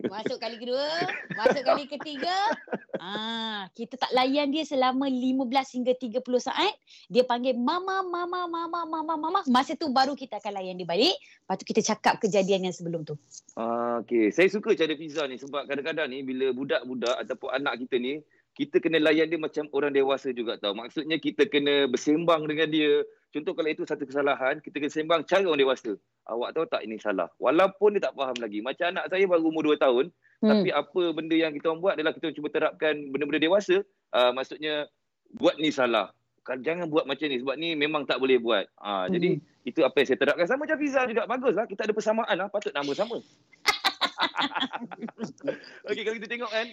Masuk 0.10 0.42
kali 0.42 0.58
kedua, 0.58 0.90
masuk 1.38 1.62
kali 1.62 1.86
ketiga. 1.86 2.34
Ah, 2.98 3.70
kita 3.78 3.94
tak 3.94 4.10
layan 4.10 4.50
dia 4.50 4.66
selama 4.66 5.06
15 5.06 5.78
hingga 5.78 5.94
30 5.94 6.26
saat. 6.42 6.74
Dia 7.06 7.22
panggil 7.22 7.54
mama, 7.54 8.02
mama, 8.02 8.50
mama, 8.50 8.82
mama, 8.90 9.14
mama. 9.14 9.40
Masa 9.46 9.78
tu 9.78 9.94
baru 9.94 10.18
kita 10.18 10.42
akan 10.42 10.58
layan 10.58 10.82
dia 10.82 10.90
balik. 10.90 11.14
Lepas 11.14 11.56
tu 11.62 11.66
kita 11.70 11.82
cakap 11.86 12.18
kejadian 12.18 12.66
yang 12.66 12.74
sebelum 12.74 13.06
tu. 13.06 13.14
Ah, 13.54 14.02
okay. 14.02 14.34
Saya 14.34 14.50
suka 14.50 14.74
cara 14.74 14.98
Fiza 14.98 15.30
ni 15.30 15.38
sebab 15.38 15.70
kadang-kadang 15.70 16.10
ni 16.10 16.26
bila 16.26 16.50
budak-budak 16.58 17.22
ataupun 17.22 17.54
anak 17.54 17.78
kita 17.86 18.02
ni, 18.02 18.26
kita 18.58 18.82
kena 18.82 18.98
layan 18.98 19.30
dia 19.30 19.38
macam 19.38 19.70
orang 19.70 19.94
dewasa 19.94 20.34
juga 20.34 20.58
tau. 20.58 20.74
Maksudnya 20.74 21.22
kita 21.22 21.46
kena 21.46 21.86
bersembang 21.86 22.50
dengan 22.50 22.74
dia. 22.74 23.06
Contoh 23.36 23.52
kalau 23.52 23.70
itu 23.70 23.84
satu 23.84 24.08
kesalahan, 24.08 24.64
kita 24.64 24.80
kena 24.80 24.92
sembang 24.92 25.22
cara 25.28 25.44
orang 25.44 25.60
dewasa. 25.60 25.92
Awak 26.32 26.50
tahu 26.56 26.66
tak 26.72 26.82
ini 26.88 26.96
salah. 26.96 27.28
Walaupun 27.40 28.00
dia 28.00 28.08
tak 28.08 28.16
faham 28.16 28.38
lagi. 28.40 28.64
Macam 28.64 28.96
anak 28.96 29.12
saya 29.12 29.28
baru 29.28 29.52
umur 29.52 29.76
2 29.76 29.84
tahun. 29.84 30.06
Hmm. 30.40 30.50
Tapi 30.54 30.70
apa 30.72 31.02
benda 31.12 31.36
yang 31.36 31.52
kita 31.52 31.76
buat 31.76 32.00
adalah 32.00 32.16
kita 32.16 32.32
cuba 32.32 32.48
terapkan 32.52 33.12
benda-benda 33.12 33.44
dewasa. 33.44 33.84
Uh, 34.16 34.32
maksudnya 34.32 34.88
buat 35.36 35.60
ni 35.60 35.72
salah. 35.74 36.16
kalau 36.48 36.64
jangan 36.64 36.88
buat 36.88 37.04
macam 37.04 37.28
ni 37.28 37.44
sebab 37.44 37.60
ni 37.60 37.76
memang 37.76 38.08
tak 38.08 38.24
boleh 38.24 38.40
buat. 38.40 38.72
Ha, 38.80 39.08
hmm. 39.08 39.12
Jadi 39.12 39.30
itu 39.68 39.84
apa 39.84 40.00
yang 40.00 40.08
saya 40.08 40.20
terapkan. 40.24 40.48
Sama 40.48 40.64
macam 40.64 40.80
Fiza 40.80 41.02
juga. 41.04 41.28
Baguslah. 41.28 41.68
Kita 41.68 41.84
ada 41.84 41.92
persamaan 41.92 42.36
lah. 42.40 42.48
Patut 42.48 42.72
nama 42.72 42.92
sama. 42.96 43.20
Okey, 45.92 46.02
kalau 46.08 46.16
kita 46.24 46.28
tengok 46.32 46.48
kan. 46.48 46.68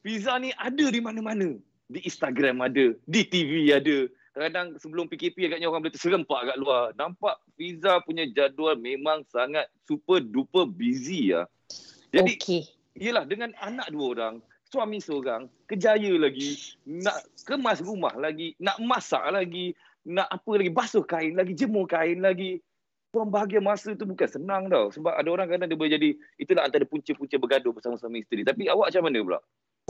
Fiza 0.00 0.32
ni 0.40 0.56
ada 0.56 0.86
di 0.88 1.00
mana-mana. 1.04 1.60
Di 1.92 2.00
Instagram 2.08 2.64
ada. 2.64 2.96
Di 3.04 3.20
TV 3.28 3.68
ada. 3.76 4.08
Kadang-kadang 4.40 4.80
sebelum 4.80 5.04
PKP 5.04 5.52
agaknya 5.52 5.68
orang 5.68 5.84
boleh 5.84 5.92
terserempak 5.92 6.40
kat 6.48 6.56
luar. 6.56 6.96
Nampak 6.96 7.44
Fiza 7.60 8.00
punya 8.08 8.24
jadual 8.24 8.80
memang 8.80 9.20
sangat 9.28 9.68
super 9.84 10.24
duper 10.24 10.64
busy 10.64 11.36
ya. 11.36 11.44
Jadi, 12.08 12.40
okay. 12.40 12.64
yelah 12.96 13.28
dengan 13.28 13.52
anak 13.60 13.92
dua 13.92 14.16
orang, 14.16 14.34
suami 14.64 14.96
seorang, 14.96 15.44
kejaya 15.68 16.16
lagi, 16.16 16.56
nak 16.88 17.20
kemas 17.44 17.84
rumah 17.84 18.16
lagi, 18.16 18.56
nak 18.56 18.80
masak 18.80 19.20
lagi, 19.28 19.76
nak 20.08 20.32
apa 20.32 20.52
lagi, 20.56 20.72
basuh 20.72 21.04
kain 21.04 21.36
lagi, 21.36 21.52
jemur 21.52 21.84
kain 21.84 22.24
lagi. 22.24 22.64
Pembahagian 23.12 23.60
masa 23.60 23.92
tu 23.92 24.08
bukan 24.08 24.24
senang 24.24 24.72
tau. 24.72 24.88
Sebab 24.88 25.20
ada 25.20 25.28
orang 25.28 25.52
kadang 25.52 25.68
dia 25.68 25.76
boleh 25.76 25.92
jadi, 26.00 26.16
itulah 26.40 26.64
antara 26.64 26.88
punca-punca 26.88 27.36
bergaduh 27.36 27.76
bersama 27.76 28.00
suami 28.00 28.24
isteri. 28.24 28.40
Tapi 28.40 28.72
awak 28.72 28.88
macam 28.88 29.04
mana 29.04 29.20
pula? 29.20 29.40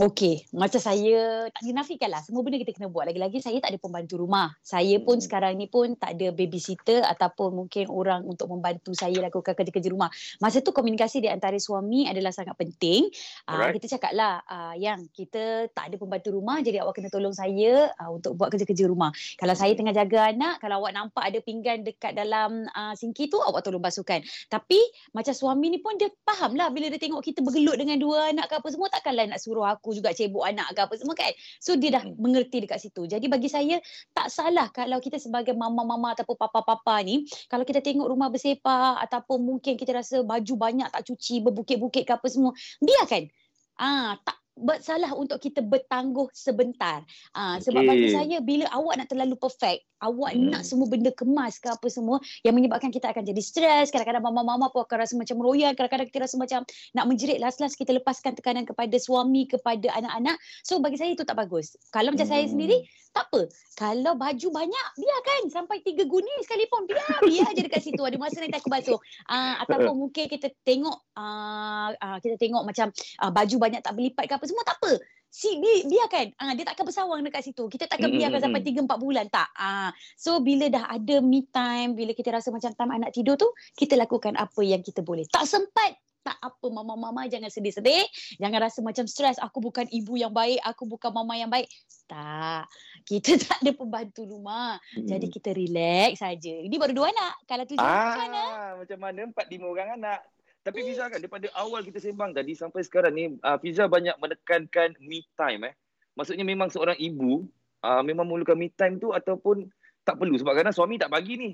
Okey, 0.01 0.49
macam 0.57 0.81
saya 0.81 1.45
tak 1.53 1.61
dinafikan 1.61 2.09
lah. 2.09 2.25
Semua 2.25 2.41
benda 2.41 2.57
kita 2.57 2.73
kena 2.73 2.89
buat. 2.89 3.05
Lagi-lagi 3.05 3.37
saya 3.37 3.61
tak 3.61 3.69
ada 3.69 3.77
pembantu 3.77 4.17
rumah. 4.17 4.49
Saya 4.65 4.97
pun 4.97 5.21
hmm. 5.21 5.25
sekarang 5.29 5.53
ni 5.61 5.69
pun 5.69 5.93
tak 5.93 6.17
ada 6.17 6.33
babysitter 6.33 7.05
ataupun 7.05 7.53
mungkin 7.53 7.85
orang 7.85 8.25
untuk 8.25 8.49
membantu 8.49 8.97
saya 8.97 9.21
lakukan 9.21 9.53
kerja-kerja 9.53 9.93
rumah. 9.93 10.09
Masa 10.41 10.65
tu 10.65 10.73
komunikasi 10.73 11.21
di 11.21 11.29
antara 11.29 11.53
suami 11.61 12.09
adalah 12.09 12.33
sangat 12.33 12.57
penting. 12.57 13.13
Uh, 13.45 13.69
kita 13.77 13.93
cakap 13.93 14.17
lah, 14.17 14.41
uh, 14.49 14.73
yang 14.73 15.05
kita 15.13 15.69
tak 15.69 15.93
ada 15.93 16.01
pembantu 16.01 16.33
rumah 16.33 16.57
jadi 16.65 16.81
awak 16.81 16.97
kena 16.97 17.13
tolong 17.13 17.37
saya 17.37 17.93
uh, 18.01 18.09
untuk 18.09 18.33
buat 18.41 18.49
kerja-kerja 18.49 18.89
rumah. 18.89 19.13
Kalau 19.37 19.53
saya 19.53 19.77
tengah 19.77 19.93
jaga 19.93 20.33
anak, 20.33 20.65
kalau 20.65 20.81
awak 20.81 20.97
nampak 20.97 21.29
ada 21.29 21.37
pinggan 21.45 21.85
dekat 21.85 22.17
dalam 22.17 22.65
uh, 22.73 22.97
sinki 22.97 23.29
tu, 23.29 23.37
awak 23.37 23.61
tolong 23.61 23.85
basuhkan. 23.85 24.25
Tapi 24.49 24.81
macam 25.13 25.37
suami 25.37 25.69
ni 25.69 25.77
pun 25.77 25.93
dia 26.01 26.09
faham 26.25 26.57
lah 26.57 26.73
bila 26.73 26.89
dia 26.89 26.97
tengok 26.97 27.21
kita 27.21 27.45
bergelut 27.45 27.77
dengan 27.77 28.01
dua 28.01 28.33
anak 28.33 28.49
ke 28.49 28.57
apa 28.57 28.67
semua, 28.73 28.89
takkanlah 28.89 29.29
nak 29.29 29.37
suruh 29.37 29.69
aku 29.69 29.90
juga 29.95 30.11
cebok 30.11 30.43
anak 30.43 30.73
ke 30.75 30.79
apa 30.83 30.93
semua 30.97 31.15
kan. 31.15 31.31
So 31.61 31.77
dia 31.77 32.01
dah 32.01 32.03
mengerti 32.17 32.65
dekat 32.65 32.81
situ. 32.81 33.05
Jadi 33.05 33.29
bagi 33.29 33.47
saya 33.47 33.77
tak 34.11 34.33
salah 34.33 34.67
kalau 34.73 34.97
kita 34.97 35.21
sebagai 35.21 35.53
mama-mama 35.53 36.17
ataupun 36.17 36.35
papa-papa 36.35 36.99
ni 37.05 37.29
kalau 37.47 37.63
kita 37.63 37.79
tengok 37.79 38.09
rumah 38.09 38.33
bersepah 38.33 38.97
ataupun 39.05 39.39
mungkin 39.45 39.77
kita 39.77 39.95
rasa 39.95 40.25
baju 40.25 40.53
banyak 40.57 40.89
tak 40.89 41.05
cuci 41.05 41.45
berbukit-bukit 41.45 42.03
ke 42.03 42.11
apa 42.17 42.27
semua 42.27 42.51
biarkan. 42.81 43.29
Ah 43.77 44.17
tak 44.25 44.40
bersalah 44.61 45.11
untuk 45.17 45.41
kita 45.41 45.65
bertangguh 45.65 46.29
sebentar. 46.31 47.03
Ah 47.33 47.57
sebab 47.57 47.81
okay. 47.83 47.89
bagi 47.89 48.07
saya 48.13 48.37
bila 48.39 48.65
awak 48.71 49.01
nak 49.01 49.09
terlalu 49.09 49.35
perfect 49.35 49.85
awak 50.01 50.33
hmm. 50.33 50.51
nak 50.51 50.61
semua 50.65 50.89
benda 50.89 51.13
kemas 51.13 51.61
ke 51.61 51.69
apa 51.69 51.87
semua 51.87 52.17
yang 52.41 52.57
menyebabkan 52.57 52.89
kita 52.89 53.13
akan 53.13 53.23
jadi 53.23 53.41
stres 53.41 53.93
kadang-kadang 53.93 54.25
mama-mama 54.25 54.73
pun 54.73 54.83
akan 54.83 54.97
rasa 55.05 55.13
macam 55.15 55.37
meroyan 55.39 55.77
kadang-kadang 55.77 56.09
kita 56.09 56.25
rasa 56.25 56.35
macam 56.41 56.65
nak 56.97 57.05
menjerit 57.05 57.37
last-last 57.37 57.77
kita 57.77 57.93
lepaskan 57.93 58.33
tekanan 58.33 58.65
kepada 58.65 58.97
suami 58.97 59.45
kepada 59.45 59.93
anak-anak 59.93 60.35
so 60.65 60.81
bagi 60.81 60.97
saya 60.97 61.13
itu 61.13 61.23
tak 61.23 61.37
bagus 61.37 61.77
kalau 61.93 62.11
macam 62.11 62.25
hmm. 62.25 62.33
saya 62.33 62.45
sendiri 62.49 62.81
tak 63.11 63.27
apa. 63.27 63.41
Kalau 63.75 64.13
baju 64.15 64.47
banyak 64.51 64.87
biarkan 64.95 65.41
sampai 65.51 65.83
tiga 65.83 66.07
guni 66.07 66.31
sekalipun 66.43 66.87
biar 66.87 67.19
biar 67.27 67.49
je 67.51 67.61
dekat 67.67 67.83
situ. 67.83 68.01
Ada 68.01 68.15
masa 68.15 68.39
nanti 68.39 68.55
aku 68.55 68.71
basuh. 68.71 68.99
Uh, 69.27 69.55
ataupun 69.67 69.95
mungkin 70.07 70.25
kita 70.31 70.47
tengok 70.63 70.97
uh, 71.15 71.91
uh, 71.91 72.17
kita 72.23 72.39
tengok 72.39 72.63
macam 72.63 72.87
uh, 73.21 73.31
baju 73.31 73.55
banyak 73.59 73.81
tak 73.83 73.93
berlipat 73.93 74.23
ke 74.31 74.33
apa 74.39 74.45
semua 74.47 74.63
tak 74.63 74.79
apa. 74.79 74.95
Si 75.31 75.47
bi, 75.63 75.87
biarkan 75.87 76.35
ah 76.43 76.51
dia 76.55 76.67
takkan 76.67 76.83
bersawang 76.87 77.23
dekat 77.23 77.43
situ. 77.47 77.63
Kita 77.67 77.87
takkan 77.87 78.11
biarkan 78.11 78.51
sampai 78.51 78.63
3 78.63 78.83
4 78.83 78.99
bulan. 78.99 79.25
Tak. 79.27 79.49
Ah 79.55 79.91
so 80.15 80.39
bila 80.39 80.67
dah 80.71 80.87
ada 80.91 81.19
me 81.19 81.47
time 81.51 81.95
bila 81.95 82.11
kita 82.15 82.35
rasa 82.35 82.51
macam 82.51 82.71
time 82.71 82.91
anak 82.95 83.11
tidur 83.15 83.35
tu 83.39 83.47
kita 83.75 83.95
lakukan 83.99 84.35
apa 84.39 84.59
yang 84.63 84.83
kita 84.83 85.03
boleh. 85.03 85.27
Tak 85.27 85.47
sempat 85.47 85.99
tak 86.21 86.37
apa 86.37 86.67
mama-mama 86.69 87.25
jangan 87.25 87.49
sedih-sedih. 87.49 88.05
Jangan 88.37 88.59
rasa 88.61 88.79
macam 88.85 89.05
stres. 89.09 89.41
Aku 89.41 89.57
bukan 89.61 89.89
ibu 89.89 90.17
yang 90.17 90.31
baik 90.33 90.61
aku 90.61 90.85
bukan 90.85 91.09
mama 91.09 91.33
yang 91.37 91.49
baik. 91.49 91.67
Tak. 92.05 92.69
Kita 93.05 93.37
tak 93.45 93.57
ada 93.65 93.71
pembantu 93.73 94.25
rumah. 94.25 94.77
Hmm. 94.93 95.09
jadi 95.09 95.27
kita 95.27 95.51
relax 95.51 96.21
saja. 96.21 96.53
Ini 96.61 96.75
baru 96.77 96.93
dua 96.93 97.07
anak. 97.09 97.33
Kalau 97.49 97.63
tujuh 97.65 97.81
ah, 97.81 97.89
macam 97.89 98.21
mana? 98.21 98.41
Macam 98.77 98.97
mana? 99.01 99.19
Empat 99.33 99.45
lima 99.49 99.65
orang 99.67 99.89
anak. 99.97 100.19
Tapi 100.61 100.79
Fiza 100.85 101.09
kan 101.09 101.17
daripada 101.17 101.49
awal 101.57 101.81
kita 101.81 101.97
sembang 101.97 102.37
tadi 102.37 102.53
sampai 102.53 102.85
sekarang 102.85 103.13
ni 103.17 103.25
uh, 103.41 103.57
Fiza 103.57 103.89
banyak 103.89 104.13
menekankan 104.21 104.93
me 105.01 105.25
time 105.33 105.73
eh. 105.73 105.75
Maksudnya 106.13 106.45
memang 106.45 106.69
seorang 106.69 107.01
ibu 107.01 107.49
uh, 107.81 108.01
memang 108.05 108.29
memerlukan 108.29 108.53
me 108.53 108.69
time 108.69 109.01
tu 109.01 109.09
ataupun 109.09 109.65
tak 110.05 110.21
perlu. 110.21 110.37
Sebab 110.37 110.53
kadang 110.53 110.73
suami 110.73 111.01
tak 111.01 111.09
bagi 111.09 111.33
ni. 111.37 111.51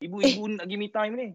Ibu-ibu 0.00 0.44
eh. 0.44 0.50
nak 0.60 0.64
bagi 0.68 0.76
me 0.76 0.88
time 0.92 1.12
ni. 1.16 1.28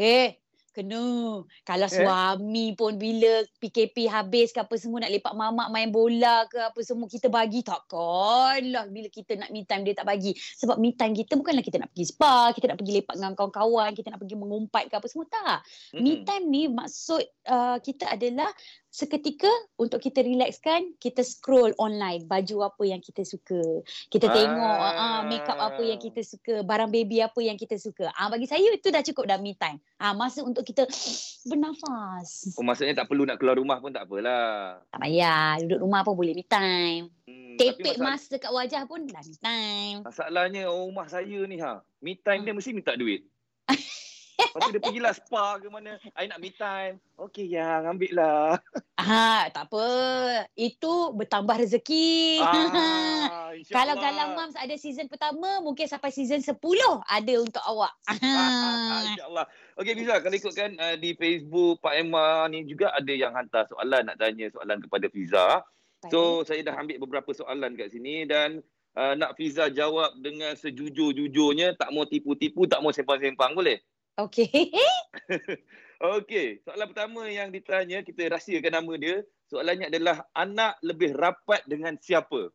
Eh, 0.00 0.40
Kena. 0.70 1.42
Kalau 1.66 1.88
eh? 1.88 1.92
suami 1.92 2.78
pun 2.78 2.94
bila 2.94 3.42
PKP 3.58 4.06
habis 4.06 4.54
ke 4.54 4.62
apa 4.62 4.74
semua 4.78 5.02
nak 5.02 5.10
lepak 5.10 5.34
mamak 5.34 5.68
main 5.74 5.90
bola 5.90 6.46
ke 6.46 6.62
apa 6.62 6.80
semua 6.86 7.10
kita 7.10 7.26
bagi 7.26 7.66
takkanlah 7.66 8.86
bila 8.86 9.10
kita 9.10 9.34
nak 9.34 9.50
me 9.50 9.66
time 9.66 9.82
dia 9.82 9.98
tak 9.98 10.06
bagi. 10.06 10.30
Sebab 10.34 10.78
me 10.78 10.94
time 10.94 11.10
kita 11.10 11.34
bukanlah 11.34 11.66
kita 11.66 11.82
nak 11.82 11.90
pergi 11.90 12.06
spa, 12.06 12.54
kita 12.54 12.70
nak 12.70 12.78
pergi 12.78 12.92
lepak 13.02 13.14
dengan 13.18 13.32
kawan-kawan, 13.34 13.90
kita 13.98 14.08
nak 14.14 14.20
pergi 14.22 14.36
mengumpat 14.38 14.84
ke 14.86 14.94
apa 14.94 15.06
semua 15.10 15.26
tak. 15.26 15.58
Hmm. 15.90 16.02
Me 16.06 16.12
time 16.22 16.44
ni 16.46 16.62
maksud 16.70 17.22
uh, 17.50 17.76
kita 17.82 18.06
adalah 18.06 18.50
seketika 18.90 19.50
untuk 19.78 20.02
kita 20.02 20.26
relaxkan 20.26 20.98
kita 20.98 21.22
scroll 21.22 21.70
online 21.78 22.26
baju 22.26 22.66
apa 22.66 22.82
yang 22.82 22.98
kita 22.98 23.22
suka. 23.22 23.86
Kita 24.10 24.26
tengok 24.26 24.78
ah. 24.82 24.94
uh, 24.98 25.20
makeup 25.30 25.58
apa 25.58 25.78
yang 25.80 26.02
kita 26.02 26.26
suka 26.26 26.66
barang 26.66 26.90
baby 26.90 27.22
apa 27.22 27.38
yang 27.38 27.54
kita 27.54 27.78
suka. 27.78 28.10
Ah 28.18 28.26
uh, 28.26 28.28
bagi 28.34 28.50
saya 28.50 28.66
itu 28.74 28.90
dah 28.90 29.02
cukup 29.06 29.30
dah 29.30 29.38
me 29.38 29.54
time. 29.54 29.78
Ah 30.02 30.10
uh, 30.10 30.14
masa 30.18 30.42
untuk 30.42 30.66
kita 30.66 30.90
bernafas. 31.48 32.58
Oh 32.58 32.66
maksudnya 32.66 32.98
tak 32.98 33.06
perlu 33.06 33.22
nak 33.22 33.38
keluar 33.38 33.56
rumah 33.56 33.78
pun 33.78 33.94
tak 33.94 34.10
apalah. 34.10 34.82
Tak 34.90 35.00
payah 35.06 35.62
duduk 35.62 35.86
rumah 35.86 36.02
pun 36.02 36.14
boleh 36.18 36.34
me 36.34 36.44
time. 36.44 37.14
Hmm, 37.30 37.54
tepek 37.56 37.94
masalah... 37.94 38.18
mas 38.18 38.22
dekat 38.26 38.50
wajah 38.50 38.82
pun 38.90 39.06
dah 39.06 39.22
me 39.22 39.36
time. 39.38 39.96
Masalahnya 40.02 40.66
rumah 40.66 41.06
saya 41.06 41.38
ni 41.46 41.62
ha 41.62 41.78
me 42.02 42.18
time 42.18 42.42
dia 42.42 42.56
mesti 42.56 42.72
minta 42.72 42.96
duit 42.96 43.22
Lepas 44.40 44.60
tu 44.64 44.72
dia 44.72 44.82
pergilah 44.82 45.12
spa 45.12 45.60
ke 45.60 45.68
mana. 45.68 46.00
I 46.16 46.26
nak 46.26 46.40
me 46.40 46.50
time. 46.54 46.96
Okey 47.20 47.52
yang 47.52 47.84
ambil 47.84 48.12
lah. 48.16 48.56
Ha, 49.00 49.48
tak 49.48 49.72
apa. 49.72 49.86
Itu 50.52 51.16
bertambah 51.16 51.56
rezeki. 51.56 52.36
Ah, 52.44 53.48
Kalau 53.76 53.96
Galang 53.96 54.36
Moms 54.36 54.52
ada 54.52 54.76
season 54.76 55.08
pertama, 55.08 55.64
mungkin 55.64 55.88
sampai 55.88 56.12
season 56.12 56.44
10 56.44 56.52
ada 57.08 57.34
untuk 57.40 57.64
awak. 57.64 57.96
Ah, 58.20 59.00
InsyaAllah. 59.08 59.46
Okey 59.80 59.96
Fiza, 59.96 60.20
kalau 60.20 60.36
ikutkan 60.36 60.76
uh, 60.76 60.96
di 61.00 61.16
Facebook 61.16 61.80
Pak 61.80 61.96
Emma 61.96 62.44
ni 62.52 62.68
juga 62.68 62.92
ada 62.92 63.08
yang 63.08 63.32
hantar 63.32 63.64
soalan 63.72 64.12
nak 64.12 64.20
tanya 64.20 64.52
soalan 64.52 64.84
kepada 64.84 65.08
Fiza. 65.08 65.64
So 66.12 66.44
saya 66.44 66.60
dah 66.60 66.76
ambil 66.76 67.00
beberapa 67.00 67.32
soalan 67.32 67.80
kat 67.80 67.92
sini 67.96 68.28
dan 68.28 68.60
uh, 68.96 69.16
nak 69.16 69.36
Fiza 69.36 69.68
jawab 69.72 70.16
dengan 70.20 70.56
sejujur-jujurnya. 70.56 71.76
Tak 71.76 71.92
mau 71.92 72.04
tipu-tipu, 72.04 72.68
tak 72.68 72.80
mau 72.80 72.92
sempang-sempang 72.92 73.56
boleh? 73.56 73.80
Okey. 74.20 74.68
Okey, 76.00 76.60
soalan 76.64 76.92
pertama 76.92 77.24
yang 77.28 77.48
ditanya, 77.48 78.04
kita 78.04 78.28
rahsiakan 78.28 78.72
nama 78.80 78.92
dia. 79.00 79.16
Soalannya 79.48 79.88
adalah 79.88 80.28
anak 80.36 80.76
lebih 80.84 81.16
rapat 81.16 81.64
dengan 81.64 81.96
siapa? 81.96 82.52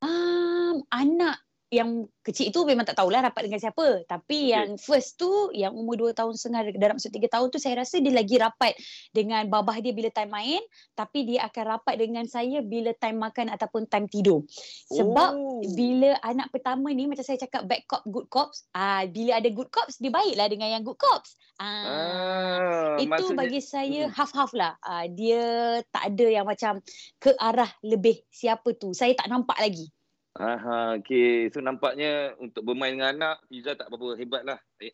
Um, 0.00 0.80
anak 0.88 1.40
yang 1.74 2.06
kecil 2.22 2.48
itu 2.48 2.60
memang 2.62 2.86
tak 2.86 2.96
tahulah 2.96 3.26
rapat 3.26 3.50
dengan 3.50 3.60
siapa. 3.60 4.06
Tapi 4.06 4.48
okay. 4.48 4.54
yang 4.54 4.68
first 4.78 5.18
tu, 5.18 5.50
yang 5.50 5.74
umur 5.74 5.98
dua 5.98 6.10
tahun 6.14 6.38
setengah, 6.38 6.72
dalam 6.78 6.96
maksud 6.96 7.10
tiga 7.10 7.28
tahun 7.28 7.50
tu, 7.50 7.58
saya 7.58 7.82
rasa 7.82 7.98
dia 7.98 8.14
lagi 8.14 8.38
rapat 8.38 8.78
dengan 9.10 9.44
babah 9.50 9.82
dia 9.82 9.90
bila 9.90 10.08
time 10.14 10.30
main. 10.30 10.62
Tapi 10.94 11.26
dia 11.26 11.50
akan 11.50 11.64
rapat 11.76 11.94
dengan 11.98 12.24
saya 12.30 12.62
bila 12.62 12.94
time 12.96 13.18
makan 13.18 13.50
ataupun 13.52 13.90
time 13.90 14.06
tidur. 14.06 14.46
Sebab 14.94 15.30
oh. 15.34 15.60
bila 15.74 16.16
anak 16.22 16.48
pertama 16.54 16.88
ni, 16.94 17.10
macam 17.10 17.26
saya 17.26 17.36
cakap 17.42 17.66
bad 17.66 17.82
cop, 17.90 18.02
good 18.08 18.26
cops. 18.30 18.64
Ah, 18.72 19.04
bila 19.04 19.42
ada 19.42 19.48
good 19.50 19.68
cops, 19.68 20.00
dia 20.00 20.14
baiklah 20.14 20.46
dengan 20.46 20.70
yang 20.70 20.82
good 20.82 20.98
cops. 20.98 21.36
Ah, 21.62 21.66
ah, 21.86 22.94
itu 22.98 23.06
maksudnya, 23.10 23.38
bagi 23.38 23.60
saya 23.62 24.02
hmm. 24.10 24.14
half-half 24.14 24.50
lah. 24.58 24.74
Ah, 24.82 25.06
dia 25.06 25.78
tak 25.94 26.10
ada 26.10 26.26
yang 26.26 26.46
macam 26.46 26.82
ke 27.22 27.30
arah 27.38 27.70
lebih 27.86 28.18
siapa 28.26 28.74
tu. 28.74 28.90
Saya 28.90 29.14
tak 29.14 29.30
nampak 29.30 29.54
lagi. 29.62 29.86
Aha, 30.34 30.98
okay. 30.98 31.46
So 31.54 31.62
nampaknya 31.62 32.34
untuk 32.42 32.66
bermain 32.66 32.98
dengan 32.98 33.14
anak, 33.14 33.36
Fiza 33.46 33.78
tak 33.78 33.86
apa-apa 33.86 34.18
hebat 34.18 34.42
lah. 34.42 34.58
Eh, 34.82 34.90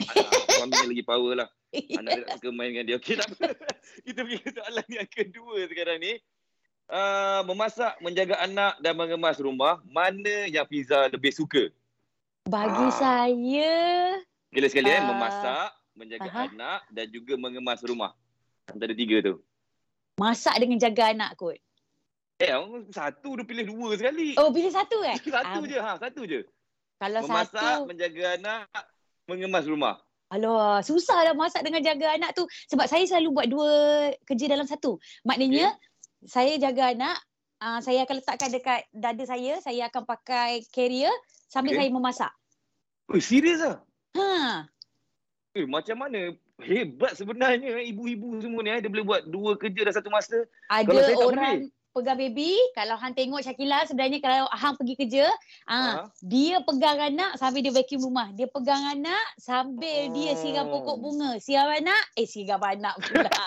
suaminya 0.53 0.85
lagi 0.93 1.01
power 1.01 1.33
lah. 1.33 1.49
Anak 1.99 2.11
dia 2.13 2.25
tak 2.29 2.37
suka 2.45 2.51
main 2.53 2.77
dengan 2.77 2.85
dia. 2.85 2.97
Okay, 3.01 3.17
tak 3.17 3.33
apa. 3.33 3.57
Kita 4.05 4.21
pergi 4.21 4.39
ke 4.45 4.51
soalan 4.53 4.89
yang 4.93 5.09
kedua 5.09 5.57
sekarang 5.65 5.99
ni. 6.05 6.13
Uh, 6.91 7.41
memasak, 7.47 7.95
menjaga 8.03 8.43
anak 8.43 8.75
dan 8.83 8.99
mengemas 8.99 9.39
rumah, 9.39 9.79
mana 9.87 10.51
yang 10.51 10.67
Fiza 10.67 11.09
lebih 11.09 11.31
suka? 11.33 11.71
Bagi 12.51 12.87
ah. 12.91 12.93
saya... 12.93 13.75
Gila 14.51 14.67
sekali 14.67 14.91
uh, 14.91 14.99
eh, 14.99 15.03
memasak, 15.07 15.69
menjaga 15.95 16.29
uh 16.29 16.37
anak 16.51 16.81
dan 16.91 17.07
juga 17.09 17.39
mengemas 17.39 17.81
rumah. 17.87 18.13
Antara 18.67 18.93
tiga 18.93 19.23
tu. 19.23 19.39
Masak 20.19 20.59
dengan 20.59 20.83
jaga 20.83 21.15
anak 21.15 21.39
kot. 21.39 21.57
Eh, 22.41 22.57
satu 22.89 23.37
dia 23.37 23.45
pilih 23.45 23.65
dua 23.69 24.01
sekali. 24.01 24.33
Oh, 24.41 24.49
pilih 24.49 24.73
satu 24.73 25.05
eh? 25.05 25.13
satu 25.37 25.61
um. 25.61 25.69
je, 25.69 25.77
ha, 25.77 25.93
satu 26.01 26.21
je. 26.25 26.41
Kalau 26.97 27.21
Memasak, 27.25 27.53
satu, 27.53 27.85
menjaga 27.85 28.25
anak, 28.41 28.65
mengemas 29.29 29.65
rumah. 29.69 29.97
alah 30.31 30.79
susah 30.79 31.27
lah 31.27 31.35
masak 31.35 31.61
dengan 31.67 31.83
jaga 31.83 32.15
anak 32.15 32.33
tu. 32.39 32.47
Sebab 32.71 32.87
saya 32.87 33.03
selalu 33.03 33.29
buat 33.35 33.47
dua 33.51 33.73
kerja 34.25 34.47
dalam 34.47 34.63
satu. 34.63 34.97
Maknanya 35.27 35.75
saya 36.23 36.55
jaga 36.55 36.95
anak, 36.95 37.17
uh, 37.59 37.83
saya 37.83 38.07
akan 38.07 38.23
letakkan 38.23 38.51
dekat 38.55 38.81
dada 38.95 39.25
saya, 39.27 39.59
saya 39.59 39.91
akan 39.91 40.07
pakai 40.07 40.63
carrier 40.71 41.11
sambil 41.51 41.75
Okey. 41.75 41.81
saya 41.83 41.91
memasak. 41.91 42.33
Oh, 43.11 43.19
serius 43.19 43.59
ah? 43.65 43.83
Ha, 44.15 44.71
Eh, 45.51 45.67
macam 45.67 45.99
mana? 45.99 46.31
Hebat 46.63 47.19
sebenarnya 47.19 47.83
ibu-ibu 47.91 48.39
semua 48.39 48.63
ni. 48.63 48.71
Eh. 48.71 48.79
Dia 48.87 48.91
boleh 48.93 49.03
buat 49.03 49.23
dua 49.27 49.59
kerja 49.59 49.83
dalam 49.83 49.97
satu 49.99 50.09
masa. 50.15 50.47
ada 50.71 50.87
Kalau 50.87 51.03
saya 51.03 51.17
tak 51.19 51.27
orang 51.27 51.59
pegang 51.91 52.15
baby, 52.15 52.55
kalau 52.73 52.95
hang 52.95 53.13
tengok 53.13 53.43
Syakila 53.43 53.83
sebenarnya 53.83 54.19
kalau 54.19 54.47
hang 54.49 54.75
pergi 54.79 54.95
kerja, 54.95 55.27
ah 55.67 55.71
Ha? 55.71 55.91
dia 56.23 56.63
pegang 56.63 56.97
anak 56.97 57.35
sambil 57.35 57.61
dia 57.61 57.75
vacuum 57.75 58.01
rumah. 58.07 58.31
Dia 58.31 58.47
pegang 58.47 58.83
anak 58.87 59.25
sambil 59.37 60.09
dia 60.15 60.33
siram 60.35 60.71
Oh. 60.71 60.79
pokok 60.79 60.97
bunga. 60.99 61.31
Siram 61.39 61.67
anak, 61.67 62.03
eh 62.15 62.25
siram 62.25 62.63
anak 62.63 62.95
pula. 63.03 63.29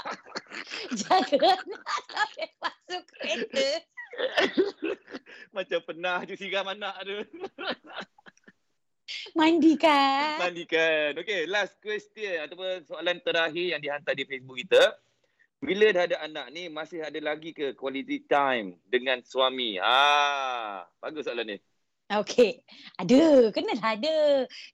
Jaga 0.99 1.55
anak 1.55 1.83
sampai 2.11 2.47
masuk 2.59 3.03
kereta. 3.15 3.67
Macam 5.55 5.79
pernah 5.81 6.21
je 6.23 6.35
siram 6.35 6.67
anak 6.67 6.93
tu. 7.01 7.17
Mandikan. 9.37 10.39
Mandikan. 10.39 11.11
Okay, 11.19 11.45
last 11.45 11.77
question 11.79 12.43
ataupun 12.43 12.85
soalan 12.87 13.17
terakhir 13.21 13.75
yang 13.75 13.81
dihantar 13.81 14.13
di 14.13 14.25
Facebook 14.25 14.57
kita. 14.63 14.81
Bila 15.63 15.95
dah 15.95 16.03
ada 16.11 16.17
anak 16.27 16.51
ni, 16.51 16.67
masih 16.67 17.07
ada 17.07 17.15
lagi 17.23 17.55
ke 17.55 17.71
quality 17.79 18.27
time 18.27 18.75
dengan 18.83 19.23
suami? 19.23 19.79
Ah, 19.79 20.83
bagus 20.99 21.23
soalan 21.23 21.55
ni. 21.55 21.57
Okey. 22.11 22.59
Ada. 22.99 23.47
Kenalah 23.55 23.95
ada. 23.95 24.15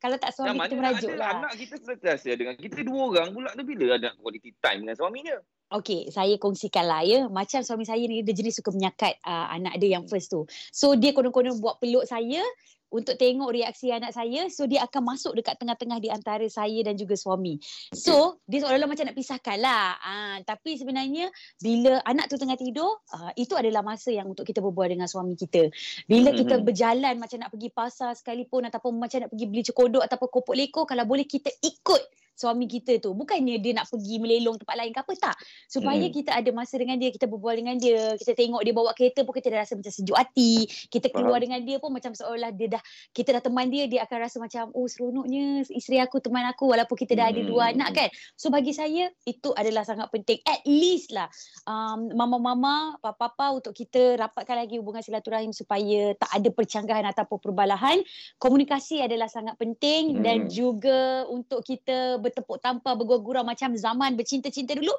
Kalau 0.01 0.17
tak 0.17 0.34
suami 0.34 0.58
Yang 0.58 0.65
kita 0.65 0.75
merajuk 0.81 1.12
ada 1.13 1.22
lah. 1.22 1.29
anak 1.38 1.53
kita 1.62 1.75
sentiasa 1.77 2.29
dengan 2.34 2.55
kita 2.58 2.81
dua 2.81 3.01
orang 3.05 3.29
pula 3.38 3.53
tu 3.53 3.62
bila 3.62 4.01
ada 4.01 4.17
quality 4.17 4.50
time 4.58 4.81
dengan 4.81 4.98
suaminya? 4.98 5.38
Okey, 5.69 6.10
saya 6.10 6.34
kongsikan 6.41 6.89
lah 6.89 7.05
ya. 7.05 7.29
Macam 7.29 7.62
suami 7.62 7.86
saya 7.86 8.01
ni, 8.10 8.25
dia 8.25 8.34
jenis 8.34 8.58
suka 8.58 8.74
menyakat 8.74 9.13
uh, 9.22 9.53
anak 9.53 9.77
dia 9.77 10.01
yang 10.01 10.10
first 10.10 10.34
tu. 10.34 10.50
So, 10.74 10.98
dia 10.98 11.13
konon-konon 11.13 11.62
buat 11.62 11.77
peluk 11.77 12.10
saya 12.10 12.41
untuk 12.89 13.15
tengok 13.17 13.53
reaksi 13.53 13.93
anak 13.93 14.13
saya. 14.13 14.50
So, 14.50 14.65
dia 14.65 14.86
akan 14.86 15.15
masuk 15.15 15.38
dekat 15.38 15.58
tengah-tengah 15.62 16.01
di 16.01 16.10
antara 16.10 16.46
saya 16.50 16.81
dan 16.81 16.98
juga 16.98 17.13
suami. 17.13 17.62
So, 17.93 18.41
dia 18.50 18.65
seolah-olah 18.65 18.89
macam 18.89 19.05
nak 19.10 19.17
pisahkan 19.17 19.58
lah. 19.62 19.98
Uh, 20.01 20.38
tapi 20.46 20.77
sebenarnya, 20.77 21.29
bila 21.62 22.01
anak 22.05 22.29
tu 22.29 22.36
tengah 22.38 22.58
tidur, 22.58 23.01
uh, 23.13 23.31
itu 23.38 23.53
adalah 23.53 23.86
masa 23.86 24.10
yang 24.10 24.29
untuk 24.29 24.46
kita 24.46 24.60
berbual 24.60 24.89
dengan 24.89 25.05
suami 25.05 25.38
kita. 25.38 25.69
Bila 26.10 26.34
kita 26.34 26.60
Mhm. 26.60 26.65
berjalan 26.65 27.15
macam 27.22 27.38
nak 27.41 27.50
pergi 27.53 27.69
pasar 27.69 28.12
sekalipun 28.17 28.65
ataupun 28.67 28.98
macam 28.98 29.25
nak 29.25 29.29
pergi 29.29 29.46
beli 29.46 29.63
cekodok 29.65 30.03
ataupun 30.05 30.29
kopok 30.29 30.55
leko, 30.58 30.81
kalau 30.89 31.05
boleh 31.05 31.29
kita 31.29 31.53
ikut 31.62 32.01
suami 32.39 32.65
kita 32.65 32.96
tu. 32.98 33.12
Bukannya 33.12 33.60
dia 33.60 33.75
nak 33.75 33.91
pergi 33.91 34.15
melelong 34.15 34.55
tempat 34.55 34.75
lain 34.79 34.96
ke 34.96 35.00
apa, 35.00 35.13
tak 35.19 35.36
supaya 35.67 36.00
Hmm. 36.00 36.13
kita 36.13 36.31
ada 36.31 36.50
masa 36.50 36.79
dengan 36.79 36.96
dia 36.96 37.12
kita 37.12 37.27
berbual 37.27 37.51
dengan 37.53 37.75
dia 37.75 38.15
kita 38.15 38.31
tengok 38.31 38.62
dia 38.63 38.72
bawa 38.72 38.91
kereta 38.93 39.22
pun 39.22 39.34
kita 39.34 39.50
dah 39.50 39.60
rasa 39.60 39.75
macam 39.75 39.91
sejuk 39.91 40.15
hati 40.15 40.63
kita 40.88 41.10
keluar 41.10 41.36
Faham. 41.36 41.43
dengan 41.43 41.60
dia 41.62 41.77
pun 41.77 41.91
macam 41.91 42.13
seolah 42.13 42.50
dia 42.51 42.72
dah 42.72 42.84
kita 43.12 43.36
dah 43.36 43.43
teman 43.43 43.67
dia 43.67 43.84
dia 43.86 44.05
akan 44.05 44.17
rasa 44.22 44.38
macam 44.38 44.72
oh 44.72 44.86
seronoknya 44.86 45.65
isteri 45.67 45.98
aku 45.98 46.19
teman 46.19 46.46
aku 46.46 46.69
walaupun 46.69 46.96
kita 46.96 47.13
dah 47.13 47.27
ada 47.27 47.41
dua 47.41 47.69
Hmm. 47.69 47.74
anak 47.75 47.89
kan 47.91 48.08
so 48.34 48.48
bagi 48.48 48.72
saya 48.72 49.10
itu 49.24 49.50
adalah 49.51 49.84
sangat 49.84 50.08
penting 50.08 50.39
at 50.46 50.62
least 50.63 51.10
lah 51.10 51.27
um, 51.65 52.13
mama-mama 52.13 52.69
papa-papa 52.98 53.51
untuk 53.51 53.74
kita 53.74 54.16
rapatkan 54.16 54.55
lagi 54.55 54.77
hubungan 54.77 55.01
silaturahim 55.01 55.50
supaya 55.50 56.13
tak 56.16 56.29
ada 56.31 56.50
percanggahan 56.50 57.03
ataupun 57.05 57.42
perbalahan 57.42 58.00
komunikasi 58.37 59.01
adalah 59.01 59.27
sangat 59.27 59.57
penting 59.57 60.22
dan 60.22 60.37
Hmm. 60.40 60.48
juga 60.48 61.00
untuk 61.27 61.59
kita 61.61 62.22
bertepuk 62.29 62.61
tampar 62.61 62.94
bergurau-gurau 62.96 63.42
macam 63.42 63.74
zaman 63.75 64.13
bercinta-cinta 64.13 64.77
dulu 64.77 64.94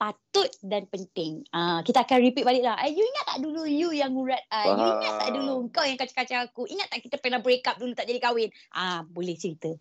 patut 0.00 0.48
dan 0.64 0.88
penting. 0.88 1.44
Ah 1.52 1.84
kita 1.84 2.08
akan 2.08 2.24
repeat 2.24 2.48
balik 2.48 2.64
lah. 2.64 2.80
Eh, 2.80 2.96
you 2.96 3.04
ingat 3.04 3.24
tak 3.36 3.38
dulu 3.44 3.68
you 3.68 3.92
yang 3.92 4.16
urat 4.16 4.40
I? 4.48 4.72
You 4.72 4.88
ingat 4.96 5.14
tak 5.20 5.30
dulu 5.36 5.54
kau 5.68 5.84
yang 5.84 6.00
kacau-kacau 6.00 6.38
aku? 6.48 6.62
Ingat 6.72 6.88
tak 6.88 7.04
kita 7.04 7.20
pernah 7.20 7.44
break 7.44 7.68
up 7.68 7.76
dulu 7.76 7.92
tak 7.92 8.08
jadi 8.08 8.16
kahwin? 8.16 8.48
Ah 8.72 9.04
boleh 9.04 9.36
cerita. 9.36 9.76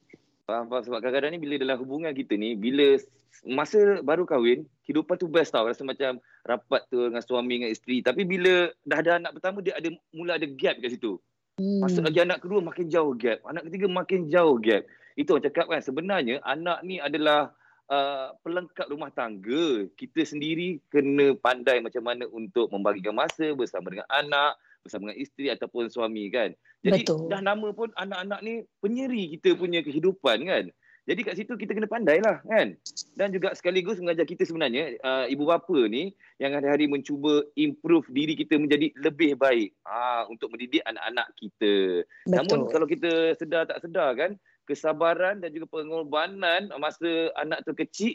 Faham, 0.49 0.65
faham. 0.65 0.81
Sebab 0.81 0.97
kadang-kadang 1.05 1.37
ni 1.37 1.39
bila 1.39 1.61
dalam 1.61 1.77
hubungan 1.77 2.09
kita 2.09 2.33
ni, 2.33 2.57
bila 2.57 2.97
masa 3.45 4.01
baru 4.01 4.25
kahwin, 4.25 4.65
kehidupan 4.81 5.21
tu 5.21 5.29
best 5.29 5.53
tau. 5.53 5.69
Rasa 5.69 5.85
macam 5.85 6.17
rapat 6.41 6.89
tu 6.89 7.05
dengan 7.05 7.21
suami, 7.21 7.61
dengan 7.61 7.69
isteri. 7.69 8.01
Tapi 8.01 8.25
bila 8.25 8.73
dah 8.81 8.97
ada 8.97 9.21
anak 9.21 9.37
pertama, 9.37 9.61
dia 9.61 9.77
ada 9.77 9.93
mula 10.09 10.41
ada 10.41 10.49
gap 10.49 10.81
kat 10.81 10.97
situ. 10.97 11.21
Hmm. 11.61 11.85
Masuk 11.85 12.01
lagi 12.01 12.25
anak 12.25 12.41
kedua, 12.41 12.65
makin 12.65 12.89
jauh 12.89 13.13
gap. 13.13 13.45
Anak 13.45 13.69
ketiga, 13.69 13.85
makin 13.93 14.25
jauh 14.25 14.57
gap. 14.57 14.89
Itu 15.19 15.35
orang 15.35 15.51
cakap 15.51 15.67
kan, 15.67 15.83
sebenarnya 15.83 16.39
anak 16.47 16.79
ni 16.87 17.03
adalah 17.03 17.51
uh, 17.91 18.31
pelengkap 18.39 18.87
rumah 18.87 19.11
tangga. 19.11 19.91
Kita 19.99 20.23
sendiri 20.23 20.79
kena 20.87 21.35
pandai 21.35 21.83
macam 21.83 22.07
mana 22.07 22.23
untuk 22.31 22.71
membagikan 22.71 23.11
masa 23.11 23.51
bersama 23.51 23.91
dengan 23.91 24.07
anak, 24.07 24.55
bersama 24.79 25.11
dengan 25.11 25.19
isteri 25.19 25.51
ataupun 25.51 25.91
suami 25.91 26.31
kan. 26.31 26.55
Jadi 26.79 27.03
Betul. 27.03 27.27
dah 27.27 27.43
nama 27.43 27.67
pun 27.75 27.91
anak-anak 27.99 28.39
ni 28.39 28.63
penyeri 28.79 29.35
kita 29.35 29.59
punya 29.59 29.83
kehidupan 29.83 30.47
kan. 30.47 30.71
Jadi 31.09 31.25
kat 31.25 31.41
situ 31.41 31.57
kita 31.57 31.73
kena 31.73 31.89
pandai 31.89 32.21
lah 32.21 32.37
kan. 32.45 32.77
Dan 33.17 33.33
juga 33.33 33.49
sekaligus 33.57 33.97
mengajar 33.97 34.29
kita 34.29 34.45
sebenarnya 34.45 34.93
uh, 35.01 35.25
ibu 35.25 35.41
bapa 35.49 35.89
ni 35.89 36.13
yang 36.37 36.53
hari-hari 36.53 36.85
mencuba 36.85 37.41
improve 37.57 38.05
diri 38.13 38.37
kita 38.37 38.61
menjadi 38.61 38.93
lebih 38.93 39.33
baik 39.33 39.73
ah 39.89 40.29
untuk 40.29 40.53
mendidik 40.53 40.85
anak-anak 40.85 41.27
kita. 41.33 42.05
Betul. 42.05 42.29
Namun 42.29 42.59
kalau 42.69 42.85
kita 42.85 43.33
sedar 43.41 43.65
tak 43.65 43.81
sedar 43.81 44.13
kan 44.13 44.37
kesabaran 44.69 45.41
dan 45.41 45.49
juga 45.49 45.65
pengorbanan 45.81 46.69
masa 46.77 47.33
anak 47.33 47.65
tu 47.65 47.73
kecil 47.73 48.13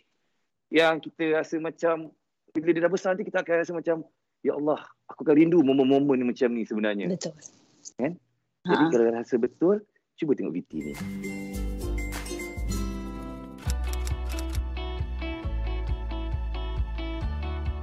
yang 0.71 1.03
kita 1.03 1.43
rasa 1.43 1.59
macam 1.59 2.15
bila 2.55 2.71
dia 2.71 2.87
dah 2.87 2.93
besar 2.95 3.19
nanti 3.19 3.27
kita 3.27 3.43
akan 3.43 3.55
rasa 3.59 3.73
macam 3.75 4.07
ya 4.47 4.55
Allah 4.55 4.79
aku 5.11 5.27
akan 5.27 5.35
rindu 5.35 5.59
momen-momen 5.67 6.23
macam 6.23 6.55
ni 6.55 6.63
sebenarnya. 6.63 7.11
Betul. 7.11 7.35
Kan? 7.99 8.15
Jadi 8.65 8.85
Ha. 8.87 8.91
kalau 8.95 9.05
rasa 9.13 9.35
betul 9.37 9.83
cuba 10.15 10.33
tengok 10.39 10.55
BT 10.55 10.71
ni. 10.81 10.95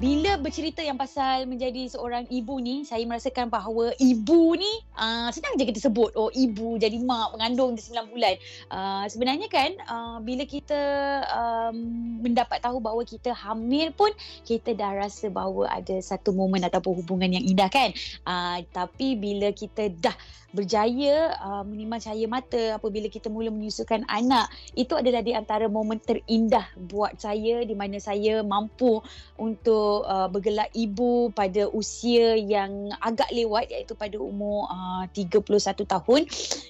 Bila 0.02 0.34
bercerita 0.42 0.82
yang 0.82 0.98
pasal 0.98 1.46
menjadi 1.46 1.86
seorang 1.86 2.26
ibu 2.34 2.58
ni, 2.58 2.82
saya 2.90 3.06
merasakan 3.06 3.54
bahawa 3.54 3.94
ibu 4.02 4.58
ni 4.58 4.82
uh, 4.98 5.30
senang 5.30 5.54
je 5.62 5.70
kita 5.70 5.78
sebut 5.78 6.10
oh 6.18 6.34
ibu 6.34 6.82
jadi 6.82 6.98
mak 7.06 7.38
mengandung 7.38 7.78
dia 7.78 7.86
9 8.02 8.10
bulan. 8.10 8.34
Uh, 8.74 9.06
sebenarnya 9.06 9.46
kan 9.46 9.70
uh, 9.86 10.18
bila 10.26 10.50
kita 10.50 10.82
um, 11.30 11.78
mendapat 12.18 12.66
tahu 12.66 12.82
bahawa 12.82 13.06
kita 13.06 13.30
hamil 13.30 13.94
pun 13.94 14.10
kita 14.42 14.74
dah 14.74 15.06
rasa 15.06 15.30
bahawa 15.30 15.70
ada 15.70 16.02
satu 16.02 16.34
momen 16.34 16.66
ataupun 16.66 17.06
hubungan 17.06 17.38
yang 17.38 17.46
indah 17.46 17.70
kan. 17.70 17.94
Uh, 18.26 18.66
tapi 18.74 19.14
bila 19.14 19.54
kita 19.54 19.94
dah 20.02 20.18
berjaya 20.52 21.32
uh, 21.40 21.64
menimang 21.64 22.04
cahaya 22.04 22.28
mata 22.28 22.76
apabila 22.76 23.08
kita 23.08 23.32
mula 23.32 23.48
menyusukan 23.48 24.04
anak 24.12 24.52
itu 24.76 25.00
adalah 25.00 25.24
di 25.24 25.32
antara 25.32 25.72
momen 25.72 26.00
terindah 26.04 26.68
buat 26.76 27.16
saya 27.16 27.64
di 27.64 27.72
mana 27.72 27.98
saya 28.04 28.44
mampu 28.44 29.00
untuk 29.40 29.91
uh, 30.08 30.28
bergelar 30.32 30.72
ibu 30.72 31.30
pada 31.36 31.68
usia 31.76 32.40
yang 32.40 32.90
agak 33.04 33.28
lewat 33.36 33.68
iaitu 33.68 33.94
pada 33.94 34.16
umur 34.16 34.72
uh, 34.72 35.04
31 35.12 35.84
tahun. 35.86 36.22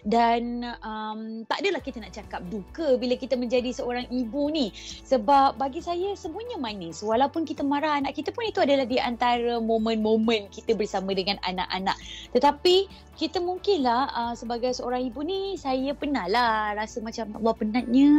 Dan 0.02 0.66
um, 0.82 1.46
tak 1.46 1.62
adalah 1.62 1.82
kita 1.84 2.02
nak 2.02 2.14
cakap 2.16 2.42
duka 2.50 2.98
bila 2.98 3.14
kita 3.16 3.38
menjadi 3.38 3.70
seorang 3.72 4.10
ibu 4.10 4.50
ni. 4.50 4.74
Sebab 5.06 5.62
bagi 5.62 5.86
saya 5.86 6.18
semuanya 6.18 6.58
manis. 6.58 7.06
Walaupun 7.06 7.46
kita 7.46 7.62
marah 7.62 8.02
anak 8.02 8.18
kita 8.18 8.34
pun 8.34 8.50
itu 8.50 8.60
adalah 8.64 8.90
di 8.90 8.98
antara 8.98 9.62
momen-momen 9.62 10.50
kita 10.50 10.74
bersama 10.74 11.14
dengan 11.14 11.38
anak-anak. 11.46 11.96
Tetapi 12.34 12.90
kita 13.22 13.38
mungkinlah 13.38 14.10
uh, 14.18 14.34
sebagai 14.34 14.74
seorang 14.74 15.06
ibu 15.06 15.22
ni 15.22 15.54
saya 15.60 15.94
pernah 15.94 16.26
lah 16.26 16.74
rasa 16.74 17.04
macam 17.04 17.30
Allah 17.38 17.54
penatnya. 17.54 18.12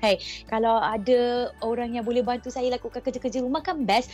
Hai 0.00 0.16
kalau 0.48 0.80
ada 0.80 1.50
orang 1.60 1.98
yang 1.98 2.04
boleh 2.06 2.24
bantu 2.24 2.48
saya 2.48 2.72
lakukan 2.72 3.04
kerja-kerja 3.04 3.44
rumah 3.44 3.60
kan 3.60 3.84
best 3.84 4.08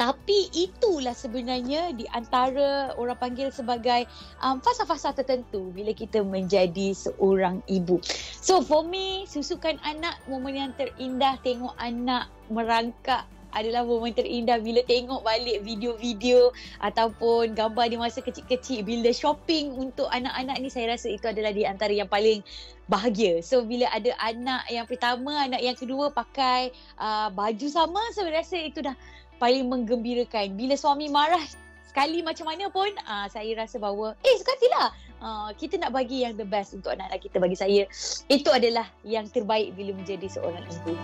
tapi 0.00 0.48
itulah 0.56 1.12
sebenarnya 1.12 1.92
di 1.92 2.08
antara 2.16 2.96
orang 2.96 3.20
panggil 3.20 3.52
sebagai 3.52 4.08
um, 4.40 4.56
fasa-fasa 4.56 5.12
tertentu 5.12 5.68
bila 5.76 5.92
kita 5.92 6.24
menjadi 6.24 6.96
seorang 6.96 7.60
ibu. 7.68 8.00
So 8.40 8.64
for 8.64 8.80
me, 8.80 9.28
susukan 9.28 9.76
anak 9.84 10.16
momen 10.24 10.56
yang 10.56 10.72
terindah 10.80 11.36
tengok 11.44 11.76
anak 11.76 12.32
merangkak 12.48 13.28
adalah 13.52 13.84
momen 13.84 14.16
terindah 14.16 14.62
bila 14.62 14.80
tengok 14.88 15.20
balik 15.20 15.60
video-video 15.66 16.48
ataupun 16.80 17.52
gambar 17.52 17.92
di 17.92 17.98
masa 18.00 18.24
kecil-kecil 18.24 18.86
bila 18.86 19.10
shopping 19.12 19.74
untuk 19.74 20.08
anak-anak 20.08 20.56
ni 20.64 20.70
saya 20.72 20.96
rasa 20.96 21.12
itu 21.12 21.28
adalah 21.28 21.52
di 21.52 21.66
antara 21.68 21.92
yang 21.92 22.08
paling 22.08 22.40
bahagia. 22.88 23.44
So 23.44 23.68
bila 23.68 23.90
ada 23.92 24.16
anak 24.22 24.64
yang 24.72 24.86
pertama, 24.88 25.44
anak 25.44 25.60
yang 25.60 25.76
kedua 25.76 26.08
pakai 26.14 26.72
uh, 26.96 27.28
baju 27.34 27.66
sama, 27.68 28.00
saya 28.16 28.32
rasa 28.32 28.56
itu 28.56 28.80
dah 28.80 28.96
paling 29.40 29.66
menggembirakan. 29.66 30.54
Bila 30.54 30.76
suami 30.76 31.08
marah 31.08 31.42
sekali 31.88 32.22
macam 32.22 32.46
mana 32.46 32.70
pun 32.70 32.86
uh, 33.08 33.26
saya 33.26 33.50
rasa 33.58 33.82
bahawa 33.82 34.14
eh 34.22 34.36
sekatilah 34.38 34.94
uh, 35.18 35.50
kita 35.58 35.74
nak 35.82 35.90
bagi 35.90 36.22
yang 36.22 36.38
the 36.38 36.46
best 36.46 36.70
untuk 36.70 36.94
anak-anak 36.94 37.18
kita 37.18 37.42
bagi 37.42 37.58
saya 37.58 37.82
itu 38.30 38.46
adalah 38.46 38.86
yang 39.02 39.26
terbaik 39.26 39.74
bila 39.74 39.98
menjadi 39.98 40.30
seorang 40.30 40.62
ibu. 40.62 40.94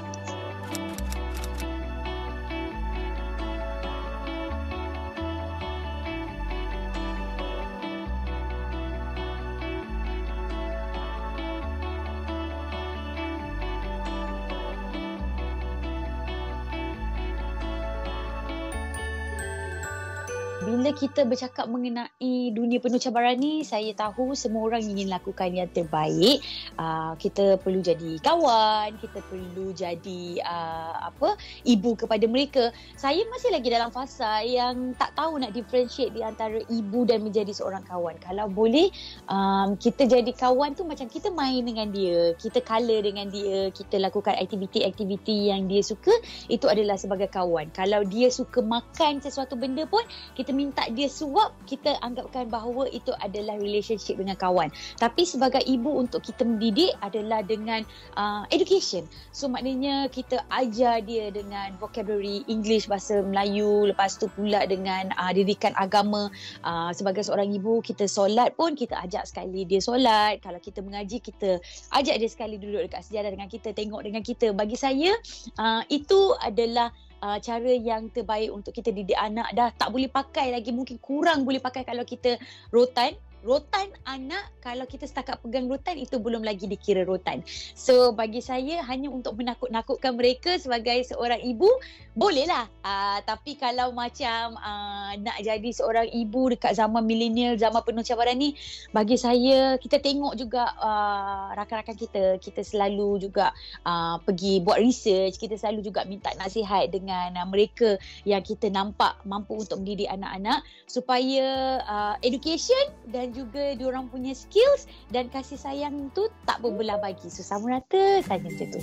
Bila 20.65 20.89
kita 20.97 21.29
bercakap 21.29 21.69
mengenai 21.69 22.53
dunia 22.53 22.81
penuh 22.81 22.97
cabaran 22.97 23.37
ni, 23.37 23.61
saya 23.67 23.93
tahu 23.93 24.33
semua 24.33 24.65
orang 24.65 24.81
ingin 24.85 25.13
lakukan 25.13 25.53
yang 25.53 25.69
terbaik. 25.69 26.41
Uh, 26.81 27.13
kita 27.21 27.61
perlu 27.61 27.85
jadi 27.85 28.17
kawan, 28.25 28.97
kita 28.97 29.21
perlu 29.29 29.77
jadi 29.77 30.41
uh, 30.41 31.13
apa 31.13 31.37
ibu 31.69 31.93
kepada 31.99 32.25
mereka. 32.25 32.73
Saya 32.97 33.21
masih 33.29 33.53
lagi 33.53 33.69
dalam 33.69 33.93
fasa 33.93 34.41
yang 34.45 34.97
tak 34.97 35.13
tahu 35.13 35.37
nak 35.37 35.53
differentiate 35.53 36.17
di 36.17 36.25
antara 36.25 36.61
ibu 36.73 37.05
dan 37.05 37.21
menjadi 37.21 37.53
seorang 37.53 37.85
kawan. 37.85 38.17
Kalau 38.23 38.49
boleh, 38.49 38.89
um, 39.29 39.77
kita 39.77 40.09
jadi 40.09 40.33
kawan 40.33 40.73
tu 40.73 40.89
macam 40.89 41.11
kita 41.11 41.29
main 41.33 41.65
dengan 41.65 41.91
dia, 41.93 42.33
kita 42.39 42.65
color 42.65 43.05
dengan 43.05 43.29
dia, 43.29 43.69
kita 43.75 44.01
lakukan 44.01 44.39
aktiviti-aktiviti 44.39 45.53
yang 45.53 45.69
dia 45.69 45.83
suka, 45.85 46.13
itu 46.49 46.65
adalah 46.71 46.97
sebagai 46.97 47.29
kawan. 47.29 47.69
Kalau 47.75 48.05
dia 48.07 48.33
suka 48.33 48.65
makan 48.65 49.21
sesuatu 49.21 49.59
benda 49.59 49.85
pun, 49.85 50.03
kita 50.39 50.46
minta 50.53 50.85
dia 50.93 51.09
suap, 51.11 51.55
kita 51.67 51.99
anggapkan 52.03 52.47
bahawa 52.51 52.87
itu 52.91 53.11
adalah 53.23 53.59
relationship 53.59 54.19
dengan 54.19 54.39
kawan. 54.39 54.69
Tapi 54.99 55.23
sebagai 55.27 55.63
ibu 55.65 55.97
untuk 55.99 56.23
kita 56.23 56.43
mendidik 56.47 56.93
adalah 57.01 57.43
dengan 57.43 57.83
uh, 58.19 58.45
education. 58.51 59.07
So 59.33 59.47
maknanya 59.47 60.11
kita 60.11 60.43
ajar 60.51 61.03
dia 61.03 61.31
dengan 61.31 61.75
vocabulary 61.79 62.47
English, 62.47 62.87
bahasa 62.91 63.23
Melayu, 63.23 63.91
lepas 63.91 64.19
tu 64.19 64.31
pula 64.35 64.67
dengan 64.69 65.11
uh, 65.17 65.33
didikan 65.33 65.73
agama. 65.79 66.29
Uh, 66.63 66.91
sebagai 66.93 67.25
seorang 67.25 67.51
ibu, 67.51 67.81
kita 67.83 68.07
solat 68.11 68.55
pun 68.55 68.75
kita 68.75 68.99
ajak 69.03 69.27
sekali 69.27 69.65
dia 69.65 69.81
solat. 69.83 70.43
Kalau 70.43 70.59
kita 70.61 70.83
mengaji, 70.83 71.23
kita 71.23 71.59
ajak 71.95 72.17
dia 72.19 72.31
sekali 72.31 72.59
duduk 72.61 72.91
dekat 72.91 73.07
sejadah 73.07 73.31
dengan 73.33 73.49
kita, 73.49 73.73
tengok 73.73 74.03
dengan 74.03 74.23
kita. 74.23 74.53
Bagi 74.53 74.77
saya, 74.79 75.15
uh, 75.59 75.83
itu 75.89 76.35
adalah 76.43 76.93
uh, 77.23 77.39
cara 77.41 77.73
yang 77.73 78.09
terbaik 78.13 78.51
untuk 78.53 78.73
kita 78.73 78.93
didik 78.93 79.17
anak 79.17 79.49
dah 79.53 79.69
tak 79.73 79.89
boleh 79.93 80.09
pakai 80.11 80.53
lagi. 80.53 80.73
Mungkin 80.73 80.99
kurang 81.01 81.45
boleh 81.45 81.61
pakai 81.61 81.85
kalau 81.85 82.03
kita 82.03 82.37
rotan 82.73 83.17
rotan 83.47 83.95
anak 84.03 84.51
kalau 84.59 84.83
kita 84.83 85.07
setakat 85.07 85.39
pegang 85.39 85.71
rotan 85.71 85.95
itu 85.95 86.19
belum 86.19 86.43
lagi 86.43 86.67
dikira 86.67 87.07
rotan. 87.07 87.47
So 87.79 88.11
bagi 88.11 88.43
saya 88.43 88.83
hanya 88.83 89.07
untuk 89.15 89.39
menakut-nakutkan 89.39 90.19
mereka 90.19 90.59
sebagai 90.59 91.07
seorang 91.07 91.39
ibu 91.47 91.71
bolehlah. 92.19 92.67
Uh, 92.83 93.23
tapi 93.23 93.55
kalau 93.55 93.95
macam 93.95 94.59
uh, 94.59 95.15
nak 95.23 95.39
jadi 95.39 95.71
seorang 95.71 96.11
ibu 96.11 96.51
dekat 96.51 96.75
zaman 96.75 97.07
milenial, 97.07 97.55
zaman 97.55 97.87
penuh 97.87 98.03
cabaran 98.03 98.35
ni 98.35 98.59
bagi 98.91 99.15
saya 99.15 99.79
kita 99.79 100.03
tengok 100.03 100.35
juga 100.35 100.67
uh, 100.83 101.55
rakan-rakan 101.55 101.95
kita, 101.95 102.25
kita 102.43 102.67
selalu 102.67 103.23
juga 103.31 103.55
uh, 103.87 104.19
pergi 104.27 104.59
buat 104.59 104.83
research, 104.83 105.39
kita 105.39 105.55
selalu 105.55 105.87
juga 105.87 106.03
minta 106.09 106.35
nasihat 106.35 106.91
dengan 106.91 107.39
uh, 107.39 107.47
mereka 107.47 107.95
yang 108.27 108.43
kita 108.43 108.67
nampak 108.73 109.15
mampu 109.23 109.63
untuk 109.63 109.85
mendidik 109.85 110.11
anak-anak 110.11 110.67
supaya 110.91 111.79
uh, 111.87 112.15
education 112.25 112.91
dan 113.13 113.36
juga 113.37 113.77
diorang 113.77 114.09
punya 114.09 114.33
skills 114.33 114.89
dan 115.13 115.29
kasih 115.29 115.61
sayang 115.61 116.09
tu 116.17 116.33
tak 116.49 116.65
berbelah 116.65 116.97
bagi. 116.97 117.29
So 117.29 117.45
sama 117.45 117.77
rata 117.77 118.25
saja 118.25 118.49
macam 118.49 118.73
tu. 118.73 118.81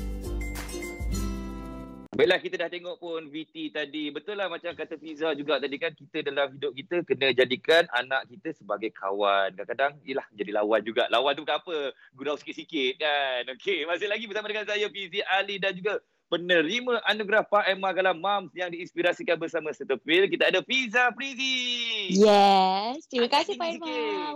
Baiklah 2.13 2.37
kita 2.37 2.61
dah 2.61 2.69
tengok 2.69 3.01
pun 3.01 3.25
VT 3.25 3.73
tadi. 3.73 4.13
Betul 4.13 4.37
lah 4.37 4.45
macam 4.45 4.69
kata 4.77 5.01
Fiza 5.01 5.33
juga 5.33 5.57
tadi 5.57 5.81
kan 5.81 5.97
kita 5.97 6.21
dalam 6.21 6.53
hidup 6.53 6.77
kita 6.77 7.01
kena 7.09 7.33
jadikan 7.33 7.89
anak 7.89 8.29
kita 8.29 8.53
sebagai 8.53 8.93
kawan. 8.93 9.57
Kadang-kadang 9.57 9.97
ialah 10.05 10.29
jadi 10.37 10.61
lawan 10.61 10.85
juga. 10.85 11.09
Lawan 11.09 11.33
tu 11.33 11.41
bukan 11.41 11.57
apa. 11.57 11.77
Gurau 12.13 12.37
sikit-sikit 12.37 13.01
kan. 13.01 13.49
Okey 13.57 13.89
masih 13.89 14.05
lagi 14.05 14.29
bersama 14.29 14.45
dengan 14.45 14.69
saya 14.69 14.85
Fizi 14.93 15.25
Ali 15.25 15.57
dan 15.57 15.73
juga 15.73 16.05
penerima 16.33 16.97
anugerah 17.05 17.45
Pak 17.45 17.69
Emma 17.69 17.93
Galam 17.93 18.17
Moms 18.17 18.49
yang 18.57 18.73
diinspirasikan 18.73 19.37
bersama 19.37 19.69
Setopil. 19.69 20.25
Kita 20.25 20.49
ada 20.49 20.65
Fiza 20.65 21.13
Frizi. 21.13 22.09
Yes. 22.09 23.05
Terima 23.05 23.29
kasih 23.29 23.53
Pak 23.53 23.77
Emma. 23.77 23.85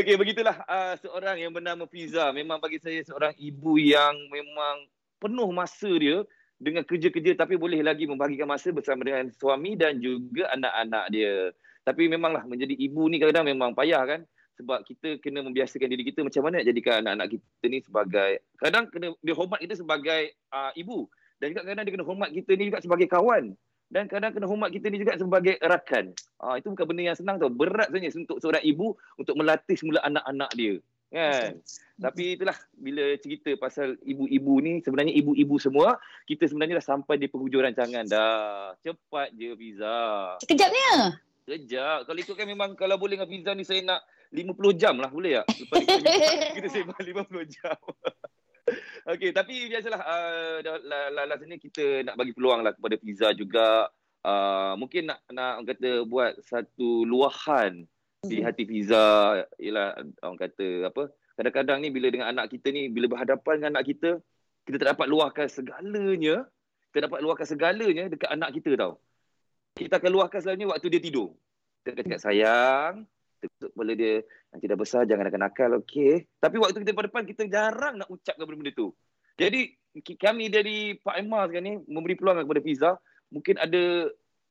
Okey, 0.00 0.16
begitulah 0.16 0.56
uh, 0.64 0.96
seorang 1.04 1.36
yang 1.36 1.52
bernama 1.52 1.84
Fiza. 1.84 2.32
Memang 2.32 2.56
bagi 2.64 2.80
saya 2.80 3.04
seorang 3.04 3.36
ibu 3.36 3.76
yang 3.76 4.16
memang 4.32 4.88
penuh 5.20 5.52
masa 5.52 5.92
dia 6.00 6.24
dengan 6.56 6.88
kerja-kerja 6.88 7.36
tapi 7.36 7.60
boleh 7.60 7.84
lagi 7.84 8.08
membagikan 8.08 8.48
masa 8.48 8.72
bersama 8.72 9.04
dengan 9.04 9.28
suami 9.36 9.76
dan 9.76 10.00
juga 10.00 10.48
anak-anak 10.56 11.04
dia. 11.12 11.52
Tapi 11.84 12.08
memanglah 12.08 12.48
menjadi 12.48 12.72
ibu 12.72 13.04
ni 13.12 13.20
kadang-kadang 13.20 13.52
memang 13.52 13.76
payah 13.76 14.00
kan 14.08 14.24
sebab 14.58 14.82
kita 14.82 15.22
kena 15.22 15.46
membiasakan 15.46 15.86
diri 15.86 16.02
kita 16.02 16.26
macam 16.26 16.42
mana 16.42 16.60
nak 16.60 16.66
jadikan 16.66 17.06
anak-anak 17.06 17.38
kita 17.38 17.64
ni 17.70 17.78
sebagai 17.80 18.30
kadang 18.58 18.84
kena 18.90 19.14
dia 19.22 19.34
hormat 19.38 19.62
kita 19.62 19.74
sebagai 19.78 20.34
uh, 20.50 20.74
ibu 20.74 21.06
dan 21.38 21.54
juga 21.54 21.62
kadang 21.70 21.82
dia 21.86 21.94
kena 21.94 22.06
hormat 22.06 22.30
kita 22.34 22.50
ni 22.58 22.64
juga 22.66 22.82
sebagai 22.82 23.06
kawan 23.06 23.54
dan 23.88 24.04
kadang 24.04 24.36
kena 24.36 24.44
hormat 24.44 24.68
kita 24.68 24.92
ni 24.92 25.00
juga 25.00 25.16
sebagai 25.16 25.56
rakan. 25.64 26.12
Ah 26.44 26.60
itu 26.60 26.68
bukan 26.68 26.84
benda 26.84 27.08
yang 27.08 27.16
senang 27.16 27.40
tau. 27.40 27.48
Berat 27.48 27.88
sebenarnya 27.88 28.12
untuk 28.20 28.38
seorang 28.44 28.60
ibu 28.60 28.92
untuk 29.16 29.34
melatih 29.38 29.76
semula 29.80 30.04
anak-anak 30.04 30.50
dia. 30.52 30.76
Kan? 31.08 31.56
Betul. 31.56 32.04
Tapi 32.04 32.24
itulah 32.36 32.56
bila 32.76 33.04
cerita 33.16 33.50
pasal 33.56 33.96
ibu-ibu 34.04 34.60
ni 34.60 34.84
sebenarnya 34.84 35.16
ibu-ibu 35.16 35.56
semua 35.56 35.96
kita 36.28 36.44
sebenarnya 36.44 36.84
dah 36.84 36.86
sampai 36.94 37.16
di 37.16 37.32
penghujung 37.32 37.64
rancangan 37.64 38.04
dah. 38.04 38.76
Cepat 38.84 39.32
je 39.32 39.56
Fiza. 39.56 39.98
Sekejapnya. 40.44 41.16
Sekejap. 41.48 41.98
Kalau 42.04 42.18
ikutkan 42.20 42.44
memang 42.44 42.76
kalau 42.76 43.00
boleh 43.00 43.16
dengan 43.16 43.30
Fiza 43.32 43.56
ni 43.56 43.64
saya 43.64 43.80
nak 43.88 44.04
50 44.28 44.80
jam 44.80 44.94
lah 45.00 45.08
boleh 45.08 45.40
tak? 45.40 45.46
Lepas 45.56 45.78
kita, 45.84 46.10
kita 46.60 46.68
sembang 46.68 47.00
50 47.00 47.54
jam. 47.56 47.78
Okey, 49.16 49.32
tapi 49.32 49.72
biasalah 49.72 50.00
uh, 50.04 50.56
last 51.24 51.44
ni 51.48 51.56
kita 51.56 52.04
nak 52.04 52.20
bagi 52.20 52.36
peluang 52.36 52.60
lah 52.60 52.76
kepada 52.76 53.00
Fiza 53.00 53.32
juga. 53.32 53.88
Uh, 54.20 54.76
mungkin 54.76 55.08
nak 55.08 55.24
nak 55.32 55.62
orang 55.62 55.68
kata 55.72 55.90
buat 56.04 56.36
satu 56.44 57.06
luahan 57.08 57.86
di 58.26 58.42
hmm. 58.42 58.44
hati 58.44 58.64
Fiza 58.68 59.06
ialah 59.56 59.96
orang 60.20 60.40
kata 60.40 60.92
apa? 60.92 61.08
Kadang-kadang 61.38 61.78
ni 61.80 61.88
bila 61.88 62.10
dengan 62.10 62.28
anak 62.34 62.50
kita 62.52 62.68
ni 62.74 62.90
bila 62.90 63.08
berhadapan 63.08 63.62
dengan 63.62 63.78
anak 63.78 63.86
kita, 63.94 64.20
kita 64.68 64.76
tak 64.82 64.88
dapat 64.98 65.06
luahkan 65.08 65.46
segalanya. 65.48 66.44
Kita 66.92 67.08
dapat 67.08 67.20
luahkan 67.24 67.46
segalanya 67.46 68.04
dekat 68.10 68.28
anak 68.28 68.52
kita 68.58 68.76
tau. 68.76 69.00
Kita 69.78 70.02
akan 70.02 70.10
luahkan 70.12 70.42
segalanya 70.42 70.74
waktu 70.74 70.88
dia 70.92 71.00
tidur. 71.00 71.32
Kita 71.80 71.94
akan 71.94 72.02
cakap 72.10 72.20
sayang, 72.20 72.94
tutup 73.38 73.70
kepala 73.72 73.92
dia 73.94 74.22
nanti 74.50 74.64
dah 74.66 74.78
besar 74.78 75.02
jangan 75.06 75.30
nakal-nakal 75.30 75.70
okey. 75.82 76.26
Tapi 76.38 76.56
waktu 76.58 76.82
kita 76.82 76.92
pada 76.94 77.06
depan 77.10 77.24
kita 77.24 77.42
jarang 77.46 77.94
nak 78.02 78.08
ucapkan 78.10 78.44
benda-benda 78.44 78.74
tu. 78.74 78.90
Jadi 79.38 79.74
kami 80.18 80.50
dari 80.50 80.98
Pak 80.98 81.16
Emma 81.18 81.46
sekarang 81.46 81.64
ni 81.66 81.74
memberi 81.86 82.18
peluang 82.18 82.42
kepada 82.42 82.62
Fiza. 82.62 82.90
Mungkin 83.30 83.54
ada 83.60 83.82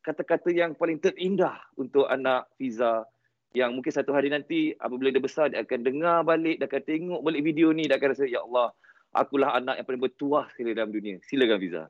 kata-kata 0.04 0.50
yang 0.56 0.72
paling 0.74 1.04
terindah 1.04 1.60
untuk 1.76 2.08
anak 2.08 2.48
Fiza 2.56 3.04
yang 3.52 3.76
mungkin 3.76 3.92
satu 3.92 4.12
hari 4.16 4.32
nanti 4.32 4.76
apabila 4.80 5.12
dia 5.12 5.24
besar 5.24 5.52
dia 5.52 5.64
akan 5.64 5.82
dengar 5.84 6.24
balik 6.24 6.60
dia 6.60 6.68
akan 6.68 6.84
tengok 6.84 7.20
balik 7.24 7.42
video 7.44 7.72
ni 7.72 7.88
dia 7.88 7.96
akan 7.96 8.10
rasa 8.12 8.28
ya 8.28 8.44
Allah 8.44 8.76
akulah 9.16 9.56
anak 9.56 9.82
yang 9.82 9.88
paling 9.88 10.04
bertuah 10.04 10.46
sekali 10.56 10.72
dalam 10.76 10.92
dunia. 10.94 11.20
Silakan 11.26 11.60
Fiza 11.60 11.84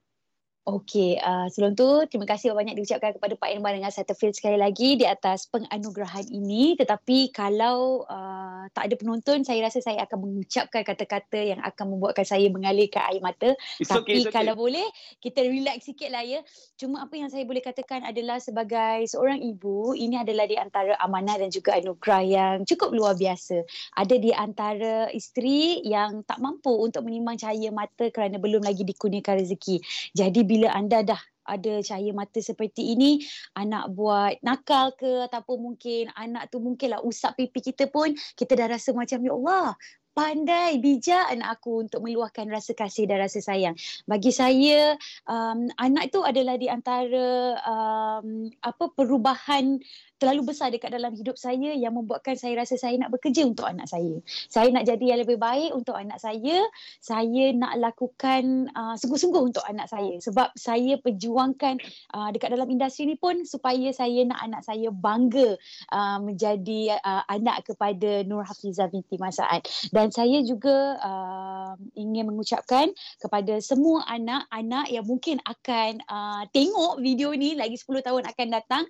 Okey, 0.67 1.15
uh, 1.23 1.47
sebelum 1.47 1.80
tu 1.80 1.88
terima 2.12 2.27
kasih 2.27 2.51
banyak 2.51 2.75
diucapkan 2.75 3.15
kepada 3.15 3.39
Pak 3.39 3.56
Irman 3.56 3.80
dengan 3.80 3.88
Setterfield 3.88 4.36
sekali 4.36 4.60
lagi 4.60 4.99
di 4.99 5.08
atas 5.08 5.47
penganugerahan 5.47 6.27
ini. 6.27 6.75
Tetapi 6.75 7.32
kalau 7.32 8.03
uh, 8.03 8.67
tak 8.75 8.91
ada 8.91 8.99
penonton, 8.99 9.47
saya 9.47 9.63
rasa 9.63 9.80
saya 9.80 10.03
akan 10.03 10.27
mengucapkan 10.27 10.84
kata-kata 10.84 11.39
yang 11.39 11.63
akan 11.63 11.95
membuatkan 11.95 12.27
saya 12.27 12.51
mengalirkan 12.51 12.99
air 13.08 13.23
mata. 13.23 13.56
It's 13.80 13.88
Tapi 13.88 14.27
okay, 14.27 14.27
kalau 14.27 14.60
okay. 14.60 14.63
boleh, 14.67 14.88
kita 15.23 15.39
relax 15.47 15.88
sikit 15.88 16.12
lah 16.12 16.27
ya. 16.27 16.43
Cuma 16.75 17.08
apa 17.08 17.15
yang 17.15 17.32
saya 17.32 17.47
boleh 17.47 17.63
katakan 17.63 18.03
adalah 18.03 18.43
sebagai 18.43 19.08
seorang 19.08 19.39
ibu, 19.39 19.95
ini 19.95 20.19
adalah 20.19 20.51
di 20.51 20.60
antara 20.60 20.99
amanah 20.99 21.39
dan 21.39 21.47
juga 21.47 21.80
anugerah 21.80 22.23
yang 22.27 22.56
cukup 22.67 22.91
luar 22.91 23.15
biasa. 23.15 23.63
Ada 23.95 24.19
di 24.19 24.36
antara 24.36 25.08
isteri 25.15 25.80
yang 25.88 26.27
tak 26.27 26.43
mampu 26.43 26.75
untuk 26.75 27.08
menimang 27.08 27.39
cahaya 27.39 27.71
mata 27.71 28.12
kerana 28.12 28.36
belum 28.36 28.67
lagi 28.67 28.84
dikurniakan 28.84 29.47
rezeki. 29.47 29.80
Jadi 30.12 30.43
bila 30.43 30.56
anda 30.65 31.05
dah 31.05 31.21
ada 31.47 31.79
cahaya 31.79 32.11
mata 32.11 32.43
seperti 32.43 32.93
ini 32.97 33.23
anak 33.55 33.95
buat 33.95 34.35
nakal 34.43 34.91
ke 34.99 35.29
ataupun 35.31 35.57
mungkin 35.63 36.11
anak 36.17 36.51
tu 36.51 36.59
mungkinlah 36.59 36.99
usap 37.05 37.39
pipi 37.39 37.71
kita 37.71 37.87
pun 37.87 38.11
kita 38.35 38.53
dah 38.59 38.67
rasa 38.67 38.91
macam 38.91 39.23
ya 39.23 39.31
Allah 39.31 39.79
pandai 40.17 40.81
bijak 40.81 41.29
anak 41.29 41.61
aku 41.61 41.85
untuk 41.85 42.01
meluahkan 42.01 42.49
rasa 42.49 42.73
kasih 42.73 43.05
dan 43.05 43.21
rasa 43.21 43.37
sayang. 43.37 43.77
Bagi 44.09 44.33
saya 44.33 44.97
um, 45.29 45.69
anak 45.77 46.09
itu 46.09 46.25
adalah 46.25 46.57
di 46.57 46.65
antara 46.65 47.53
um, 47.61 48.49
apa 48.65 48.89
perubahan 48.97 49.77
terlalu 50.17 50.53
besar 50.53 50.73
dekat 50.73 50.89
dalam 50.89 51.13
hidup 51.13 51.38
saya 51.38 51.77
yang 51.77 51.93
membuatkan 51.93 52.34
saya 52.34 52.58
rasa 52.58 52.75
saya 52.77 52.97
nak 52.97 53.13
bekerja 53.13 53.45
untuk 53.45 53.69
anak 53.69 53.86
saya. 53.86 54.17
Saya 54.49 54.73
nak 54.73 54.89
jadi 54.89 55.15
yang 55.15 55.19
lebih 55.21 55.38
baik 55.38 55.71
untuk 55.77 55.93
anak 55.93 56.17
saya. 56.17 56.65
Saya 56.97 57.53
nak 57.53 57.77
lakukan 57.77 58.73
uh, 58.73 58.97
sungguh-sungguh 58.97 59.53
untuk 59.53 59.63
anak 59.69 59.88
saya 59.89 60.17
sebab 60.17 60.49
saya 60.58 60.97
perjuangkan 60.97 61.77
uh, 62.17 62.30
dekat 62.34 62.49
dalam 62.53 62.69
industri 62.69 63.06
ni 63.06 63.15
pun 63.15 63.45
supaya 63.45 63.93
saya 63.93 64.25
nak 64.25 64.41
anak 64.41 64.62
saya 64.65 64.89
bangga 64.89 65.56
uh, 65.93 66.17
menjadi 66.21 66.97
uh, 66.97 67.23
anak 67.30 67.69
kepada 67.69 68.25
Nur 68.25 68.41
Hafiza 68.41 68.89
binti 68.89 69.21
Masaat. 69.21 69.69
Dan 69.93 70.10
saya 70.10 70.41
juga 70.41 70.97
uh, 70.97 71.73
ingin 71.93 72.25
mengucapkan 72.25 72.89
kepada 73.21 73.62
semua 73.62 74.01
anak-anak 74.10 74.89
yang 74.89 75.06
mungkin 75.06 75.38
akan 75.45 76.01
uh, 76.10 76.43
tengok 76.49 76.97
video 77.06 77.30
ni 77.38 77.53
lagi 77.53 77.77
10 77.77 78.01
tahun 78.01 78.23
akan 78.25 78.47
datang 78.49 78.84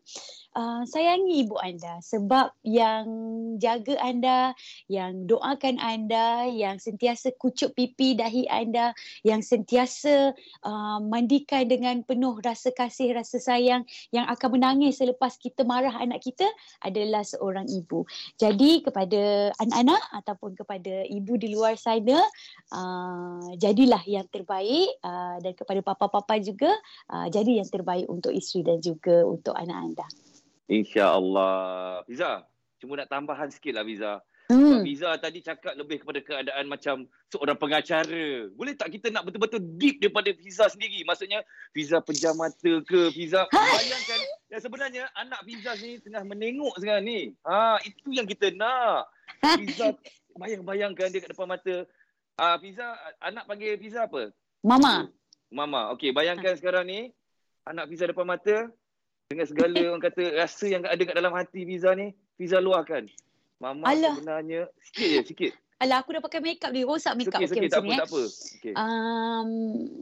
uh, 0.56 0.82
sayangi 1.18 1.50
ibu 1.50 1.58
anda 1.58 1.98
sebab 2.06 2.54
yang 2.62 3.06
jaga 3.58 3.98
anda, 4.06 4.54
yang 4.86 5.26
doakan 5.26 5.82
anda, 5.82 6.46
yang 6.46 6.78
sentiasa 6.78 7.34
kucup 7.42 7.74
pipi 7.74 8.14
dahi 8.14 8.46
anda, 8.46 8.94
yang 9.26 9.42
sentiasa 9.42 10.38
uh, 10.62 11.00
mandikan 11.02 11.66
dengan 11.66 12.06
penuh 12.06 12.38
rasa 12.46 12.70
kasih, 12.70 13.18
rasa 13.18 13.42
sayang, 13.42 13.82
yang 14.14 14.30
akan 14.30 14.62
menangis 14.62 15.02
selepas 15.02 15.42
kita 15.42 15.66
marah 15.66 15.98
anak 15.98 16.22
kita 16.22 16.46
adalah 16.86 17.26
seorang 17.26 17.66
ibu. 17.66 18.06
Jadi 18.38 18.86
kepada 18.86 19.50
anak-anak 19.58 20.02
ataupun 20.22 20.54
kepada 20.54 21.02
ibu 21.10 21.34
di 21.34 21.50
luar 21.50 21.82
sana, 21.82 22.22
uh, 22.78 23.58
jadilah 23.58 24.06
yang 24.06 24.30
terbaik 24.30 25.02
uh, 25.02 25.42
dan 25.42 25.58
kepada 25.58 25.82
papa-papa 25.82 26.38
juga, 26.46 26.70
uh, 27.10 27.26
jadi 27.26 27.66
yang 27.66 27.70
terbaik 27.74 28.06
untuk 28.06 28.30
isteri 28.30 28.62
dan 28.62 28.78
juga 28.86 29.26
untuk 29.26 29.58
anak 29.58 29.82
anda. 29.82 30.06
InsyaAllah. 30.68 32.04
Fiza, 32.08 32.44
cuma 32.84 33.00
nak 33.00 33.10
tambahan 33.12 33.48
sikit 33.52 33.76
lah 33.76 33.88
Fiza. 33.88 34.20
Hmm. 34.48 34.80
Fiza 34.80 35.12
tadi 35.20 35.44
cakap 35.44 35.76
lebih 35.76 36.00
kepada 36.00 36.24
keadaan 36.24 36.72
macam 36.72 37.04
seorang 37.28 37.60
pengacara. 37.60 38.48
Boleh 38.56 38.80
tak 38.80 38.96
kita 38.96 39.12
nak 39.12 39.28
betul-betul 39.28 39.60
deep 39.76 40.00
daripada 40.00 40.32
Fiza 40.32 40.72
sendiri? 40.72 41.04
Maksudnya 41.04 41.44
Fiza 41.76 42.00
pejam 42.00 42.40
mata 42.40 42.74
ke? 42.88 43.12
Fiza 43.12 43.44
bayangkan 43.52 44.20
yang 44.48 44.62
sebenarnya 44.64 45.04
anak 45.20 45.44
Fiza 45.44 45.76
ni 45.84 46.00
tengah 46.00 46.24
menengok 46.24 46.80
sekarang 46.80 47.04
ni. 47.04 47.36
Ha, 47.44 47.84
itu 47.84 48.16
yang 48.16 48.24
kita 48.24 48.56
nak. 48.56 49.12
Fiza 49.44 49.92
bayang-bayangkan 50.40 51.12
dia 51.12 51.20
kat 51.20 51.36
depan 51.36 51.52
mata. 51.52 51.84
Ah, 52.40 52.56
Fiza, 52.56 52.88
anak 53.20 53.52
panggil 53.52 53.76
Fiza 53.76 54.08
apa? 54.08 54.32
Mama. 54.64 55.12
Mama. 55.52 55.92
Okey, 55.92 56.16
bayangkan 56.16 56.56
sekarang 56.56 56.88
ni 56.88 57.12
anak 57.68 57.92
Fiza 57.92 58.08
depan 58.08 58.24
mata, 58.24 58.72
dengan 59.28 59.46
segala 59.46 59.76
orang 59.92 60.04
kata 60.04 60.24
rasa 60.40 60.66
yang 60.72 60.84
ada 60.88 61.04
kat 61.04 61.16
dalam 61.16 61.36
hati 61.36 61.68
Fiza 61.68 61.92
ni, 61.94 62.16
Fiza 62.40 62.64
luahkan. 62.64 63.12
Mama 63.60 63.90
Alah. 63.90 64.16
sebenarnya 64.16 64.72
sikit 64.88 65.08
je, 65.10 65.22
sikit. 65.34 65.52
Alah 65.78 66.02
aku 66.02 66.16
dah 66.16 66.24
pakai 66.24 66.42
makeup 66.42 66.74
dia 66.74 66.90
rosak 66.90 67.14
makeup 67.14 67.38
okey 67.38 67.68
okay, 67.68 67.70
tak 67.70 67.86
apa, 67.86 67.92
eh. 67.92 68.00
tak 68.00 68.10
apa. 68.10 68.24
Okay. 68.58 68.74
Um, 68.74 69.50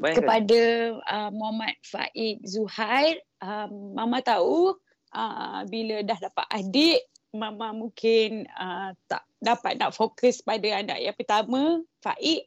kepada 0.08 0.62
uh, 1.04 1.30
Muhammad 1.36 1.76
Faik 1.84 2.38
Zuhair, 2.48 3.20
um, 3.44 3.98
mama 3.98 4.24
tahu 4.24 4.78
uh, 5.12 5.60
bila 5.68 6.00
dah 6.06 6.20
dapat 6.22 6.48
adik, 6.52 7.02
mama 7.36 7.76
mungkin 7.76 8.48
uh, 8.56 8.96
tak 9.12 9.28
dapat 9.44 9.76
nak 9.76 9.92
fokus 9.92 10.40
pada 10.40 10.80
anak 10.80 11.00
yang 11.02 11.16
pertama, 11.18 11.82
Faik. 12.00 12.46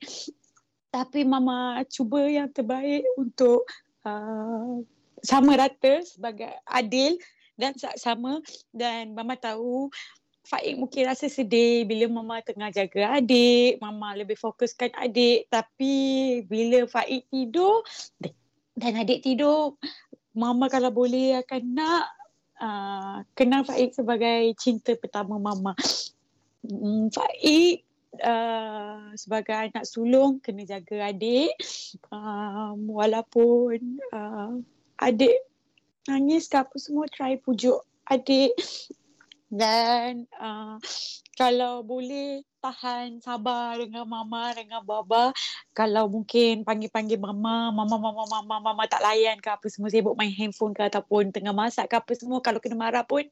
Tapi 0.89 1.21
mama 1.27 1.85
cuba 1.85 2.25
yang 2.25 2.49
terbaik 2.49 3.05
untuk 3.21 3.69
uh, 4.09 4.81
sama 5.23 5.59
rata 5.59 6.03
sebagai 6.05 6.51
adil 6.67 7.19
dan 7.59 7.75
sama. 7.77 8.41
Dan 8.71 9.13
mama 9.13 9.35
tahu 9.35 9.91
Faik 10.49 10.81
mungkin 10.81 11.05
rasa 11.05 11.29
sedih 11.29 11.85
bila 11.85 12.09
mama 12.09 12.41
tengah 12.41 12.73
jaga 12.73 13.21
adik, 13.21 13.77
mama 13.85 14.17
lebih 14.17 14.41
fokuskan 14.41 14.97
adik. 14.97 15.45
Tapi 15.53 15.95
bila 16.49 16.89
Faik 16.89 17.29
tidur 17.29 17.85
dan 18.73 18.97
adik 18.97 19.21
tidur 19.21 19.77
mama 20.33 20.73
kalau 20.73 20.89
boleh 20.89 21.37
akan 21.45 21.63
nak 21.77 22.05
uh, 22.65 23.17
kenal 23.37 23.61
Faik 23.69 23.93
sebagai 23.93 24.57
cinta 24.57 24.97
pertama 24.97 25.37
mama. 25.37 25.77
Hmm, 26.65 27.13
Faik 27.13 27.85
uh, 28.25 29.13
sebagai 29.21 29.69
anak 29.69 29.85
sulung 29.85 30.41
kena 30.41 30.65
jaga 30.65 31.13
adik. 31.13 31.53
Um, 32.09 32.89
walaupun 32.89 34.01
uh, 34.17 34.57
adik 34.99 35.35
nangis 36.09 36.51
ke 36.51 36.57
apa 36.59 36.77
semua 36.77 37.07
try 37.09 37.39
pujuk 37.39 37.81
adik. 38.09 38.53
Dan 39.49 40.29
uh, 40.37 40.77
kalau 41.33 41.81
boleh 41.81 42.45
tahan 42.61 43.23
sabar 43.23 43.79
dengan 43.79 44.05
mama 44.05 44.51
dengan 44.53 44.83
baba 44.83 45.31
kalau 45.71 46.11
mungkin 46.11 46.67
panggil-panggil 46.67 47.17
mama 47.17 47.71
mama 47.71 47.97
mama 47.97 48.27
mama 48.27 48.57
mama 48.59 48.83
tak 48.91 48.99
layan 48.99 49.39
ke 49.39 49.47
apa 49.47 49.65
semua 49.71 49.89
sibuk 49.89 50.19
main 50.19 50.35
handphone 50.35 50.75
ke 50.75 50.83
ataupun 50.91 51.31
tengah 51.31 51.55
masak 51.55 51.87
ke 51.87 51.97
apa 51.97 52.13
semua 52.19 52.43
kalau 52.43 52.59
kena 52.59 52.77
marah 52.77 53.07
pun 53.07 53.23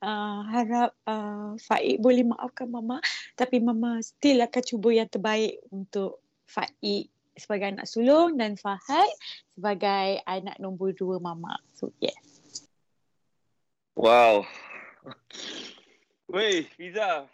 uh, 0.00 0.40
harap 0.48 0.90
uh, 1.04 1.54
Faik 1.60 2.00
boleh 2.00 2.26
maafkan 2.26 2.66
mama. 2.66 2.98
Tapi 3.38 3.60
mama 3.60 4.00
still 4.00 4.42
akan 4.42 4.62
cuba 4.66 4.88
yang 4.90 5.06
terbaik 5.12 5.60
untuk 5.70 6.18
Faik 6.48 7.12
sebagai 7.36 7.72
anak 7.76 7.88
sulung 7.88 8.36
dan 8.36 8.56
Fahad 8.60 9.08
sebagai 9.56 10.20
anak 10.28 10.56
nombor 10.60 10.92
dua 10.96 11.16
mama. 11.18 11.56
So, 11.76 11.92
yes. 12.00 12.16
Wow. 13.96 14.48
Wei, 16.32 16.64
Fiza. 16.76 17.28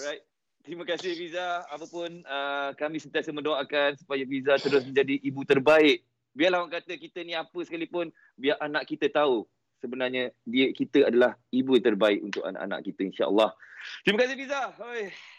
right. 0.00 0.24
Terima 0.66 0.82
kasih 0.82 1.14
Fiza. 1.14 1.62
Apapun 1.70 2.26
uh, 2.26 2.74
kami 2.74 2.98
sentiasa 2.98 3.30
mendoakan 3.30 3.94
supaya 4.00 4.26
Fiza 4.26 4.58
terus 4.58 4.82
menjadi 4.82 5.14
ibu 5.22 5.46
terbaik. 5.46 6.02
Biarlah 6.36 6.66
orang 6.66 6.74
kata 6.74 6.98
kita 6.98 7.22
ni 7.24 7.32
apa 7.32 7.56
sekalipun, 7.64 8.12
biar 8.36 8.60
anak 8.60 8.84
kita 8.84 9.08
tahu 9.08 9.46
sebenarnya 9.80 10.34
dia 10.42 10.74
kita 10.74 11.08
adalah 11.08 11.38
ibu 11.54 11.78
terbaik 11.80 12.20
untuk 12.20 12.42
anak-anak 12.44 12.80
kita 12.82 13.08
insya-Allah. 13.08 13.54
Terima 14.02 14.26
kasih 14.26 14.36
Fiza. 14.36 14.60
Hoi. 14.80 15.35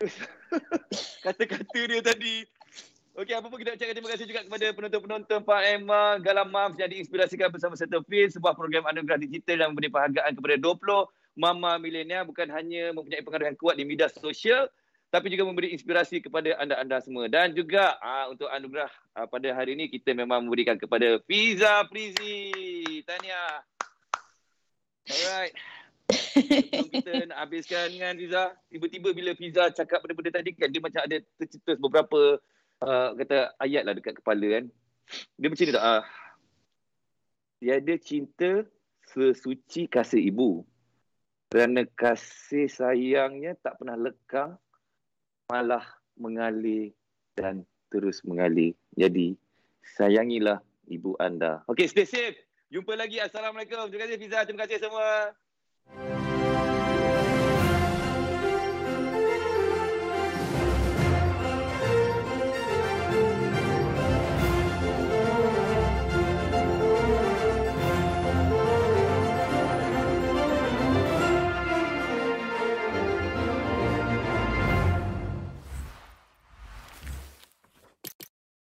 Kata-kata 1.24 1.80
dia 1.86 2.02
tadi. 2.02 2.44
Okey, 3.14 3.30
apa 3.30 3.46
pun 3.46 3.62
kita 3.62 3.78
ucapkan 3.78 3.94
terima 3.94 4.10
kasih 4.10 4.26
juga 4.26 4.42
kepada 4.42 4.66
penonton-penonton 4.74 5.40
Pak 5.46 5.62
Emma 5.70 6.18
Galam 6.18 6.50
Mams 6.50 6.74
yang 6.74 6.90
diinspirasikan 6.90 7.46
bersama 7.46 7.78
Settle 7.78 8.02
Field, 8.10 8.34
sebuah 8.34 8.58
program 8.58 8.90
anugerah 8.90 9.22
digital 9.22 9.62
yang 9.62 9.70
memberi 9.70 9.86
penghargaan 9.86 10.34
kepada 10.34 10.58
20 10.58 11.38
mama 11.38 11.78
milenial 11.78 12.26
bukan 12.26 12.50
hanya 12.50 12.90
mempunyai 12.90 13.22
pengaruh 13.22 13.46
yang 13.50 13.58
kuat 13.58 13.74
di 13.78 13.86
media 13.86 14.10
sosial 14.10 14.66
tapi 15.14 15.30
juga 15.30 15.46
memberi 15.46 15.70
inspirasi 15.70 16.18
kepada 16.18 16.58
anda-anda 16.58 16.98
semua. 16.98 17.30
Dan 17.30 17.54
juga 17.54 17.94
aa, 18.02 18.26
ah, 18.26 18.34
untuk 18.34 18.50
anugerah 18.50 18.90
aa, 19.14 19.22
ah, 19.22 19.26
pada 19.30 19.46
hari 19.54 19.78
ini 19.78 19.86
kita 19.86 20.10
memang 20.10 20.42
memberikan 20.42 20.74
kepada 20.74 21.22
Fiza 21.22 21.86
Prizi. 21.86 22.50
Tania. 23.06 23.62
Alright. 25.06 25.54
Sebelum 26.12 26.88
kita 26.92 27.12
nak 27.32 27.38
habiskan 27.48 27.88
dengan 27.88 28.14
Fiza, 28.20 28.52
tiba-tiba 28.68 29.08
bila 29.16 29.32
Fiza 29.32 29.72
cakap 29.72 30.04
benda-benda 30.04 30.40
tadi 30.40 30.52
kan, 30.52 30.68
dia 30.68 30.82
macam 30.82 31.00
ada 31.00 31.16
tercetus 31.40 31.76
beberapa 31.80 32.36
uh, 32.84 33.08
kata 33.16 33.56
ayat 33.60 33.82
lah 33.88 33.94
dekat 33.96 34.20
kepala 34.20 34.46
kan. 34.60 34.64
Dia 35.40 35.48
macam 35.48 35.64
ni 35.64 35.72
tak? 35.72 35.84
Uh, 35.84 36.02
tiada 37.60 37.94
cinta 37.96 38.50
sesuci 39.08 39.88
kasih 39.88 40.20
ibu. 40.20 40.64
Kerana 41.48 41.86
kasih 41.86 42.66
sayangnya 42.66 43.54
tak 43.62 43.78
pernah 43.80 43.94
lekang, 43.96 44.58
malah 45.48 45.84
mengalir 46.18 46.92
dan 47.38 47.62
terus 47.88 48.20
mengalir. 48.26 48.74
Jadi, 48.98 49.38
sayangilah 49.96 50.58
ibu 50.90 51.14
anda. 51.22 51.62
Okay, 51.70 51.86
stay 51.86 52.08
safe. 52.08 52.36
Jumpa 52.74 52.98
lagi. 52.98 53.22
Assalamualaikum. 53.22 53.86
Terima 53.86 54.02
kasih 54.08 54.18
Fiza. 54.18 54.38
Terima 54.42 54.66
kasih 54.66 54.82
semua. 54.82 55.30
Thank 55.92 56.18
you. 56.18 56.23